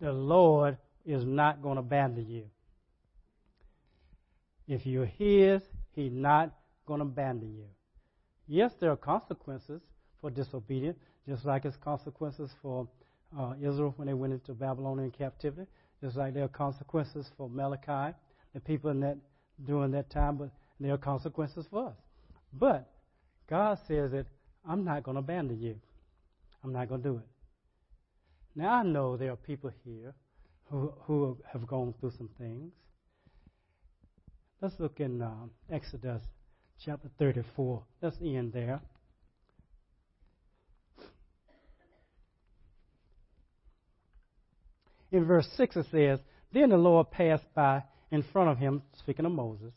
The 0.00 0.10
Lord 0.10 0.78
is 1.04 1.26
not 1.26 1.60
going 1.60 1.74
to 1.74 1.80
abandon 1.80 2.26
you. 2.26 2.44
If 4.66 4.86
you're 4.86 5.04
His, 5.04 5.60
He's 5.92 6.10
not 6.10 6.54
going 6.86 7.00
to 7.00 7.06
abandon 7.06 7.54
you. 7.54 7.66
Yes, 8.46 8.70
there 8.80 8.92
are 8.92 8.96
consequences 8.96 9.82
for 10.22 10.30
disobedience, 10.30 10.96
just 11.28 11.44
like 11.44 11.66
it's 11.66 11.76
consequences 11.76 12.50
for 12.62 12.88
uh, 13.38 13.52
Israel 13.60 13.92
when 13.96 14.08
they 14.08 14.14
went 14.14 14.32
into 14.32 14.54
Babylonian 14.54 15.10
captivity, 15.10 15.68
just 16.00 16.16
like 16.16 16.34
there 16.34 16.44
are 16.44 16.48
consequences 16.48 17.26
for 17.36 17.48
Malachi, 17.48 18.14
the 18.54 18.60
people 18.60 18.90
in 18.90 19.00
that 19.00 19.18
during 19.64 19.90
that 19.92 20.10
time, 20.10 20.36
but 20.36 20.50
there 20.78 20.94
are 20.94 20.98
consequences 20.98 21.66
for 21.70 21.88
us. 21.88 21.96
But 22.52 22.88
God 23.48 23.78
says 23.88 24.12
that 24.12 24.26
I'm 24.68 24.84
not 24.84 25.02
going 25.02 25.16
to 25.16 25.20
abandon 25.20 25.60
you. 25.60 25.76
I'm 26.62 26.72
not 26.72 26.88
going 26.88 27.02
to 27.02 27.08
do 27.08 27.16
it. 27.16 27.26
Now 28.54 28.74
I 28.74 28.82
know 28.82 29.16
there 29.16 29.32
are 29.32 29.36
people 29.36 29.70
here 29.84 30.14
who 30.70 30.92
who 31.02 31.38
have 31.52 31.66
gone 31.66 31.94
through 32.00 32.12
some 32.16 32.30
things. 32.38 32.72
Let's 34.60 34.74
look 34.80 34.98
in 35.00 35.22
uh, 35.22 35.32
Exodus 35.70 36.22
chapter 36.84 37.08
34. 37.18 37.82
Let's 38.02 38.16
end 38.20 38.52
there. 38.52 38.80
In 45.10 45.24
verse 45.24 45.48
6 45.56 45.76
it 45.76 45.86
says, 45.90 46.20
Then 46.52 46.70
the 46.70 46.76
Lord 46.76 47.10
passed 47.10 47.46
by 47.54 47.84
in 48.10 48.22
front 48.22 48.50
of 48.50 48.58
him, 48.58 48.82
speaking 48.98 49.26
of 49.26 49.32
Moses. 49.32 49.72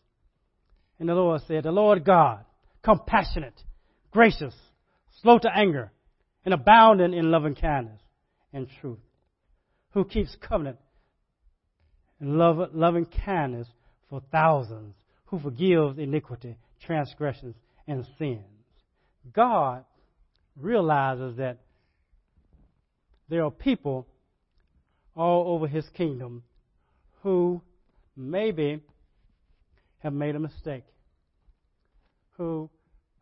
And 1.00 1.10
the 1.10 1.14
Lord 1.14 1.42
said, 1.48 1.64
The 1.64 1.72
Lord 1.72 2.06
God, 2.06 2.46
compassionate, 2.84 3.60
gracious, 4.12 4.54
slow 5.22 5.40
to 5.40 5.50
anger, 5.54 5.92
and 6.46 6.54
abounding 6.54 7.14
in 7.14 7.32
loving 7.32 7.56
kindness 7.56 8.02
and 8.54 8.68
truth, 8.82 9.00
who 9.92 10.06
keeps 10.06 10.36
covenant 10.48 10.78
and 12.20 12.38
love, 12.38 12.70
loving 12.74 13.06
kindness 13.06 13.68
for 14.10 14.22
thousands, 14.32 14.96
who 15.26 15.40
forgives 15.40 15.98
iniquity, 15.98 16.58
transgressions, 16.86 17.56
and 17.88 18.06
sins. 18.18 18.44
God 19.34 19.86
realizes 20.56 21.38
that 21.38 21.60
there 23.30 23.44
are 23.46 23.52
people 23.52 24.08
all 25.16 25.54
over 25.54 25.68
his 25.68 25.88
kingdom 25.90 26.44
who 27.24 27.62
maybe 28.16 28.82
have 30.00 30.14
made 30.14 30.36
a 30.36 30.40
mistake. 30.40 30.84
Who, 32.38 32.70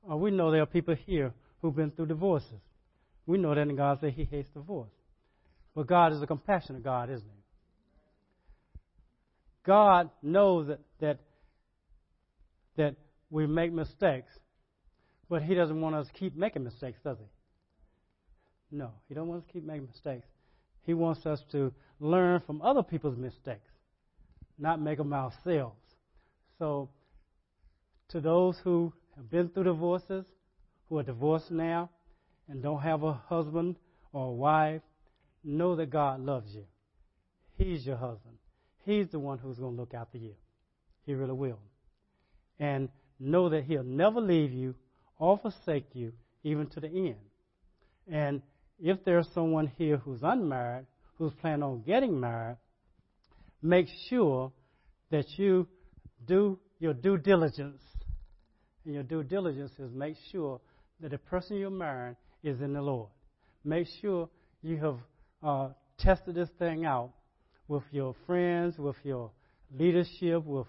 uh, 0.09 0.15
we 0.15 0.31
know 0.31 0.51
there 0.51 0.61
are 0.61 0.67
people 0.67 0.95
here 0.95 1.33
who've 1.61 1.75
been 1.75 1.91
through 1.91 2.07
divorces. 2.07 2.61
We 3.25 3.37
know 3.37 3.53
that, 3.53 3.75
God 3.75 3.99
said 4.01 4.13
He 4.13 4.23
hates 4.23 4.49
divorce. 4.49 4.91
But 5.75 5.87
God 5.87 6.13
is 6.13 6.21
a 6.21 6.27
compassionate 6.27 6.83
God, 6.83 7.09
isn't 7.09 7.27
He? 7.27 7.43
God 9.65 10.09
knows 10.23 10.67
that 10.67 10.79
that 10.99 11.19
that 12.77 12.95
we 13.29 13.45
make 13.45 13.71
mistakes, 13.73 14.31
but 15.29 15.43
He 15.43 15.53
doesn't 15.53 15.79
want 15.79 15.95
us 15.95 16.07
to 16.07 16.13
keep 16.13 16.35
making 16.35 16.63
mistakes, 16.63 16.99
does 17.03 17.17
He? 17.19 18.75
No, 18.75 18.91
He 19.07 19.15
don't 19.15 19.27
want 19.27 19.41
us 19.41 19.47
to 19.47 19.53
keep 19.53 19.65
making 19.65 19.87
mistakes. 19.87 20.27
He 20.89 20.95
wants 20.95 21.23
us 21.27 21.39
to 21.51 21.71
learn 21.99 22.41
from 22.47 22.63
other 22.63 22.81
people's 22.81 23.15
mistakes, 23.15 23.69
not 24.57 24.81
make 24.81 24.97
them 24.97 25.13
ourselves. 25.13 25.77
So, 26.57 26.89
to 28.07 28.19
those 28.19 28.57
who 28.63 28.91
have 29.15 29.29
been 29.29 29.49
through 29.49 29.65
divorces, 29.65 30.25
who 30.87 30.97
are 30.97 31.03
divorced 31.03 31.51
now, 31.51 31.91
and 32.47 32.63
don't 32.63 32.81
have 32.81 33.03
a 33.03 33.13
husband 33.13 33.75
or 34.13 34.29
a 34.29 34.31
wife, 34.31 34.81
know 35.43 35.75
that 35.75 35.91
God 35.91 36.21
loves 36.21 36.55
you. 36.55 36.65
He's 37.55 37.85
your 37.85 37.97
husband. 37.97 38.39
He's 38.83 39.09
the 39.09 39.19
one 39.19 39.37
who's 39.37 39.59
going 39.59 39.75
to 39.75 39.79
look 39.79 39.93
after 39.93 40.17
you. 40.17 40.33
He 41.05 41.13
really 41.13 41.33
will. 41.33 41.59
And 42.57 42.89
know 43.19 43.49
that 43.49 43.65
He'll 43.65 43.83
never 43.83 44.21
leave 44.21 44.53
you 44.53 44.73
or 45.19 45.37
forsake 45.37 45.93
you, 45.93 46.13
even 46.43 46.65
to 46.69 46.79
the 46.79 46.87
end. 46.87 47.17
And 48.11 48.41
if 48.81 49.03
there's 49.03 49.27
someone 49.33 49.71
here 49.77 49.97
who's 49.97 50.21
unmarried, 50.23 50.85
who's 51.17 51.33
planning 51.41 51.63
on 51.63 51.81
getting 51.81 52.19
married, 52.19 52.57
make 53.61 53.87
sure 54.09 54.51
that 55.11 55.25
you 55.37 55.67
do 56.25 56.57
your 56.79 56.93
due 56.93 57.17
diligence. 57.17 57.81
And 58.85 58.93
your 58.93 59.03
due 59.03 59.23
diligence 59.23 59.71
is 59.79 59.91
make 59.91 60.15
sure 60.31 60.61
that 61.01 61.11
the 61.11 61.17
person 61.17 61.57
you're 61.57 61.69
marrying 61.69 62.15
is 62.43 62.61
in 62.61 62.73
the 62.73 62.81
Lord. 62.81 63.09
Make 63.63 63.87
sure 64.01 64.29
you 64.61 64.77
have 64.77 64.97
uh, 65.43 65.69
tested 65.97 66.35
this 66.35 66.49
thing 66.57 66.85
out 66.85 67.11
with 67.67 67.83
your 67.91 68.15
friends, 68.25 68.77
with 68.77 68.95
your 69.03 69.31
leadership, 69.77 70.45
with 70.45 70.67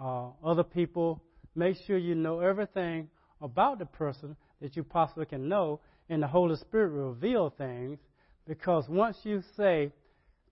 uh, 0.00 0.28
other 0.44 0.62
people. 0.62 1.22
Make 1.54 1.76
sure 1.86 1.98
you 1.98 2.14
know 2.14 2.40
everything 2.40 3.08
about 3.40 3.78
the 3.78 3.86
person 3.86 4.36
that 4.60 4.76
you 4.76 4.84
possibly 4.84 5.26
can 5.26 5.48
know 5.48 5.80
and 6.08 6.22
the 6.22 6.26
Holy 6.26 6.56
Spirit 6.56 6.88
reveal 6.88 7.50
things 7.56 7.98
because 8.46 8.88
once 8.88 9.16
you 9.24 9.42
say, 9.56 9.92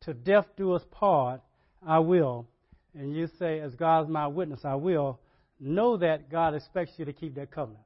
to 0.02 0.12
death 0.12 0.46
do 0.56 0.72
us 0.72 0.82
part, 0.90 1.40
I 1.86 1.98
will, 1.98 2.46
and 2.94 3.14
you 3.14 3.28
say, 3.38 3.60
as 3.60 3.74
God 3.74 4.04
is 4.04 4.08
my 4.08 4.26
witness, 4.26 4.60
I 4.64 4.74
will, 4.74 5.18
know 5.58 5.96
that 5.96 6.30
God 6.30 6.54
expects 6.54 6.92
you 6.98 7.06
to 7.06 7.12
keep 7.12 7.34
that 7.36 7.50
covenant. 7.50 7.84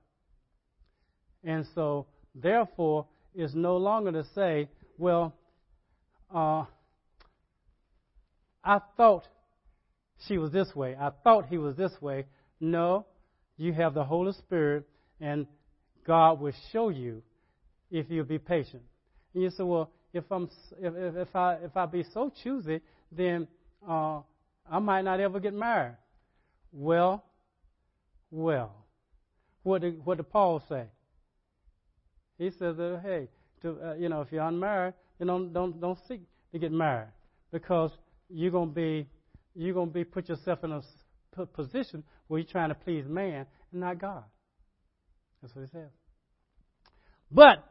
And 1.45 1.65
so, 1.75 2.07
therefore, 2.35 3.07
it's 3.35 3.55
no 3.55 3.77
longer 3.77 4.13
to 4.13 4.25
say, 4.35 4.69
well, 4.99 5.35
uh, 6.35 6.65
I 8.65 8.81
thought 8.97 9.27
she 10.27 10.37
was 10.39 10.53
this 10.53 10.75
way. 10.75 10.97
I 11.01 11.11
thought 11.25 11.47
he 11.47 11.59
was 11.59 11.77
this 11.77 11.93
way. 12.01 12.27
No, 12.61 13.07
you 13.57 13.73
have 13.73 13.95
the 13.95 14.05
Holy 14.05 14.33
Spirit, 14.33 14.87
and 15.21 15.47
God 16.07 16.41
will 16.41 16.53
show 16.73 16.89
you 16.89 17.23
if 17.91 18.11
you'll 18.11 18.25
be 18.25 18.39
patient. 18.39 18.83
And 19.35 19.43
you 19.43 19.51
say, 19.51 19.63
well, 19.63 19.91
if 20.13 20.25
I'm 20.31 20.49
if 20.81 20.95
if, 20.95 21.17
if 21.17 21.37
I 21.37 21.55
if 21.55 21.77
I 21.77 21.87
be 21.87 22.05
so 22.13 22.33
choosy, 22.43 22.81
then 23.13 23.47
uh, 23.89 24.21
I 24.71 24.79
might 24.79 25.03
not 25.03 25.21
ever 25.21 25.41
get 25.41 25.55
married. 25.55 25.97
Well, 26.73 27.25
well, 28.31 28.75
what 29.63 29.83
did 29.83 30.05
what 30.05 30.17
did 30.17 30.31
Paul 30.31 30.63
say? 30.69 30.85
He 32.39 32.51
says 32.51 32.77
that 32.77 33.01
hey, 33.03 33.29
to, 33.63 33.79
uh, 33.85 33.95
you 33.95 34.09
know, 34.09 34.23
if 34.23 34.33
you're 34.33 34.47
unmarried, 34.47 34.95
you 35.19 35.27
don't 35.27 35.53
don't 35.53 35.81
don't 35.81 35.99
seek 36.09 36.21
to 36.53 36.59
get 36.59 36.73
married 36.73 37.13
because 37.53 37.93
you're 38.29 38.51
gonna 38.51 38.71
be 38.71 39.07
you're 39.55 39.75
gonna 39.75 39.91
be 39.91 40.05
put 40.05 40.29
yourself 40.29 40.65
in 40.65 40.73
a 40.73 41.47
position 41.47 42.03
where 42.27 42.41
you're 42.41 42.49
trying 42.49 42.71
to 42.71 42.75
please 42.75 43.05
man 43.07 43.47
and 43.73 43.81
not 43.81 43.99
God. 43.99 44.25
That's 45.43 45.55
what 45.55 45.63
he 45.63 45.71
says. 45.71 45.91
But 47.31 47.65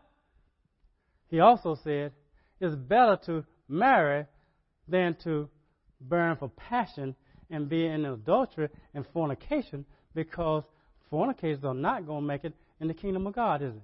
he 1.29 1.39
also 1.39 1.77
said 1.83 2.11
it's 2.59 2.75
better 2.75 3.17
to 3.25 3.45
marry 3.67 4.25
than 4.87 5.15
to 5.23 5.49
burn 6.01 6.35
for 6.35 6.49
passion 6.49 7.15
and 7.49 7.69
be 7.69 7.85
in 7.85 8.05
adultery 8.05 8.69
and 8.93 9.05
fornication 9.13 9.85
because 10.13 10.63
fornicators 11.09 11.63
are 11.63 11.73
not 11.73 12.05
going 12.05 12.21
to 12.21 12.27
make 12.27 12.43
it 12.43 12.53
in 12.79 12.87
the 12.87 12.93
kingdom 12.93 13.27
of 13.27 13.33
God, 13.33 13.61
is 13.61 13.73
it? 13.75 13.81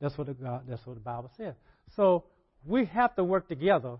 That's 0.00 0.16
what 0.16 0.26
the 0.26 0.34
God, 0.34 0.62
that's 0.68 0.84
what 0.86 0.94
the 0.94 1.00
Bible 1.00 1.30
says. 1.36 1.54
So 1.94 2.24
we 2.66 2.86
have 2.86 3.14
to 3.16 3.24
work 3.24 3.48
together 3.48 3.96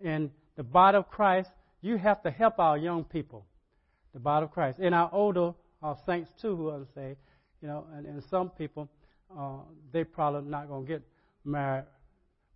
in 0.00 0.30
the 0.56 0.62
body 0.62 0.96
of 0.96 1.08
Christ. 1.10 1.50
You 1.82 1.96
have 1.96 2.22
to 2.22 2.30
help 2.30 2.58
our 2.58 2.78
young 2.78 3.04
people, 3.04 3.46
the 4.12 4.20
body 4.20 4.44
of 4.44 4.52
Christ, 4.52 4.78
and 4.78 4.94
our 4.94 5.10
older 5.12 5.52
our 5.82 5.98
saints 6.06 6.30
too, 6.40 6.56
who 6.56 6.70
are 6.70 6.86
saved. 6.94 7.18
You 7.60 7.68
know, 7.68 7.86
and, 7.94 8.06
and 8.06 8.22
some 8.30 8.48
people 8.50 8.88
uh, 9.36 9.58
they 9.92 10.04
probably 10.04 10.48
not 10.50 10.68
going 10.68 10.86
to 10.86 10.92
get 10.92 11.02
married, 11.44 11.84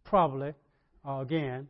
probably 0.08 0.54
uh, 1.06 1.20
again. 1.20 1.68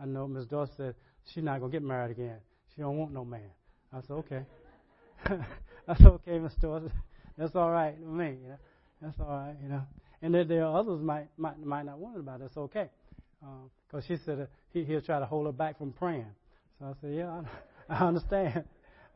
I 0.00 0.06
know 0.06 0.26
Miss 0.26 0.46
Dorsey 0.46 0.72
said 0.76 0.94
she's 1.32 1.44
not 1.44 1.58
to 1.58 1.68
get 1.68 1.82
married 1.82 2.12
again. 2.12 2.38
She 2.74 2.80
don't 2.80 2.96
want 2.96 3.12
no 3.12 3.24
man. 3.24 3.50
I 3.92 4.00
said 4.00 4.12
okay. 4.12 4.42
That's 5.86 6.00
okay, 6.00 6.38
Miss 6.38 6.54
Dorsey. 6.54 6.92
That's 7.36 7.54
all 7.54 7.70
right 7.70 7.98
with 7.98 8.08
me. 8.08 8.36
You 8.42 8.48
know, 8.48 8.58
that's 9.00 9.18
all 9.20 9.26
right. 9.26 9.56
You 9.62 9.68
know, 9.68 9.82
and 10.20 10.34
there, 10.34 10.44
there 10.44 10.64
are 10.64 10.78
others 10.78 11.00
might 11.02 11.26
might 11.36 11.58
might 11.58 11.84
not 11.84 11.98
want 11.98 12.16
it, 12.16 12.24
but 12.24 12.38
that's 12.38 12.56
okay. 12.56 12.88
Because 13.40 14.04
uh, 14.04 14.06
she 14.06 14.16
said 14.24 14.40
uh, 14.40 14.46
he, 14.72 14.84
he'll 14.84 15.00
try 15.00 15.18
to 15.18 15.26
hold 15.26 15.46
her 15.46 15.52
back 15.52 15.78
from 15.78 15.92
praying. 15.92 16.26
So 16.78 16.86
I 16.86 16.92
said, 17.00 17.14
yeah, 17.14 17.42
I, 17.88 17.94
I 17.94 18.06
understand. 18.06 18.64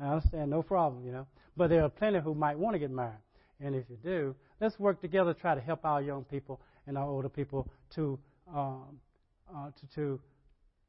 I 0.01 0.09
understand, 0.09 0.51
no 0.51 0.63
problem, 0.63 1.05
you 1.07 1.13
know. 1.13 1.27
But 1.57 1.71
there 1.71 1.83
are 1.83 1.89
plenty 1.89 2.21
who 2.21 2.35
might 2.35 2.59
want 2.59 2.75
to 2.75 2.79
get 2.79 2.91
married. 2.91 3.21
And 3.61 3.75
if 3.75 3.85
you 3.89 3.97
do, 4.03 4.35
let's 4.61 4.79
work 4.79 5.01
together 5.01 5.33
to 5.33 5.41
try 5.41 5.55
to 5.55 5.61
help 5.61 5.85
our 5.85 6.03
young 6.03 6.25
people 6.25 6.61
and 6.87 6.99
our 6.99 7.09
older 7.09 7.29
people 7.29 7.69
to 7.95 8.19
um, 8.55 8.99
uh, 9.55 9.71
to, 9.81 9.95
to 9.95 10.21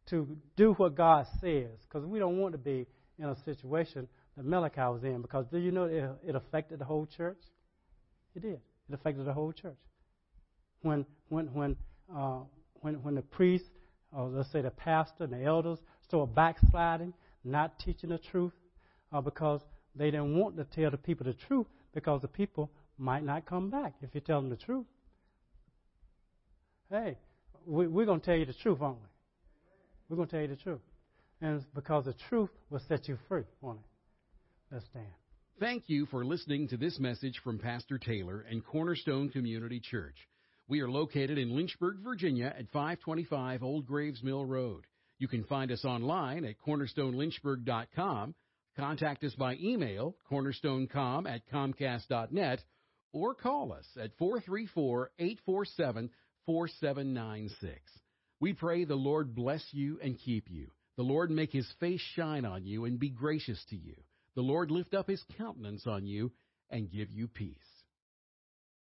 to 0.09 0.37
do 0.55 0.73
what 0.73 0.95
God 0.95 1.27
says, 1.41 1.67
because 1.87 2.05
we 2.05 2.17
don't 2.17 2.37
want 2.37 2.53
to 2.53 2.57
be 2.57 2.87
in 3.19 3.25
a 3.25 3.35
situation 3.43 4.07
that 4.35 4.45
Malachi 4.45 4.81
was 4.81 5.03
in. 5.03 5.21
Because 5.21 5.45
do 5.51 5.57
you 5.57 5.71
know 5.71 5.85
it, 5.85 6.09
it 6.25 6.35
affected 6.35 6.79
the 6.79 6.85
whole 6.85 7.05
church? 7.05 7.41
It 8.35 8.41
did. 8.41 8.59
It 8.89 8.93
affected 8.93 9.25
the 9.25 9.33
whole 9.33 9.51
church. 9.51 9.77
When 10.81 11.05
when 11.29 11.47
when 11.53 11.75
uh, 12.15 12.39
when 12.81 12.95
when 13.03 13.15
the 13.15 13.21
priest, 13.21 13.65
or 14.13 14.29
let's 14.29 14.51
say 14.51 14.61
the 14.61 14.71
pastor 14.71 15.25
and 15.25 15.33
the 15.33 15.43
elders, 15.43 15.79
started 16.07 16.33
backsliding, 16.33 17.13
not 17.43 17.77
teaching 17.79 18.11
the 18.11 18.17
truth, 18.17 18.53
uh, 19.11 19.19
because 19.21 19.61
they 19.95 20.11
didn't 20.11 20.37
want 20.37 20.55
to 20.57 20.63
tell 20.63 20.91
the 20.91 20.97
people 20.97 21.25
the 21.25 21.33
truth, 21.33 21.67
because 21.93 22.21
the 22.21 22.27
people 22.27 22.71
might 22.97 23.23
not 23.23 23.45
come 23.45 23.69
back 23.69 23.95
if 24.01 24.13
you 24.13 24.21
tell 24.21 24.39
them 24.39 24.49
the 24.49 24.55
truth. 24.55 24.85
Hey, 26.89 27.17
we, 27.67 28.03
are 28.03 28.05
going 28.05 28.19
to 28.19 28.25
tell 28.25 28.35
you 28.35 28.45
the 28.45 28.53
truth, 28.53 28.79
aren't 28.81 28.97
we? 28.97 29.07
We're 30.09 30.15
going 30.15 30.27
to 30.29 30.31
tell 30.31 30.41
you 30.41 30.47
the 30.47 30.61
truth. 30.61 30.81
And 31.41 31.63
because 31.75 32.05
the 32.05 32.15
truth 32.29 32.49
will 32.69 32.81
set 32.87 33.07
you 33.07 33.17
free, 33.27 33.43
won't 33.61 33.79
it? 33.79 34.73
Let's 34.73 34.85
stand. 34.85 35.05
Thank 35.59 35.83
you 35.87 36.05
for 36.07 36.25
listening 36.25 36.67
to 36.69 36.77
this 36.77 36.99
message 36.99 37.39
from 37.43 37.59
Pastor 37.59 37.97
Taylor 37.97 38.45
and 38.49 38.65
Cornerstone 38.65 39.29
Community 39.29 39.79
Church. 39.79 40.15
We 40.67 40.81
are 40.81 40.89
located 40.89 41.37
in 41.37 41.55
Lynchburg, 41.55 41.97
Virginia 42.03 42.53
at 42.57 42.69
525 42.71 43.63
Old 43.63 43.85
Graves 43.85 44.23
Mill 44.23 44.45
Road. 44.45 44.85
You 45.19 45.27
can 45.27 45.43
find 45.43 45.71
us 45.71 45.85
online 45.85 46.45
at 46.45 46.55
cornerstonelynchburg.com 46.65 48.35
Contact 48.77 49.23
us 49.23 49.33
by 49.33 49.55
email, 49.55 50.15
cornerstonecom 50.31 51.27
at 51.27 51.41
comcast.net, 51.51 52.63
or 53.11 53.33
call 53.33 53.73
us 53.73 53.87
at 53.99 54.15
434 54.19 55.11
847 55.17 56.11
4796. 56.47 57.79
We 58.39 58.53
pray 58.53 58.85
the 58.85 58.95
Lord 58.95 59.35
bless 59.35 59.63
you 59.71 59.99
and 60.01 60.17
keep 60.17 60.49
you. 60.49 60.67
The 60.95 61.03
Lord 61.03 61.29
make 61.29 61.51
his 61.51 61.71
face 61.79 62.01
shine 62.15 62.45
on 62.45 62.65
you 62.65 62.85
and 62.85 62.99
be 62.99 63.09
gracious 63.09 63.63
to 63.69 63.75
you. 63.75 63.95
The 64.35 64.41
Lord 64.41 64.71
lift 64.71 64.95
up 64.95 65.07
his 65.07 65.23
countenance 65.37 65.85
on 65.85 66.07
you 66.07 66.31
and 66.71 66.91
give 66.91 67.11
you 67.11 67.27
peace. 67.27 67.57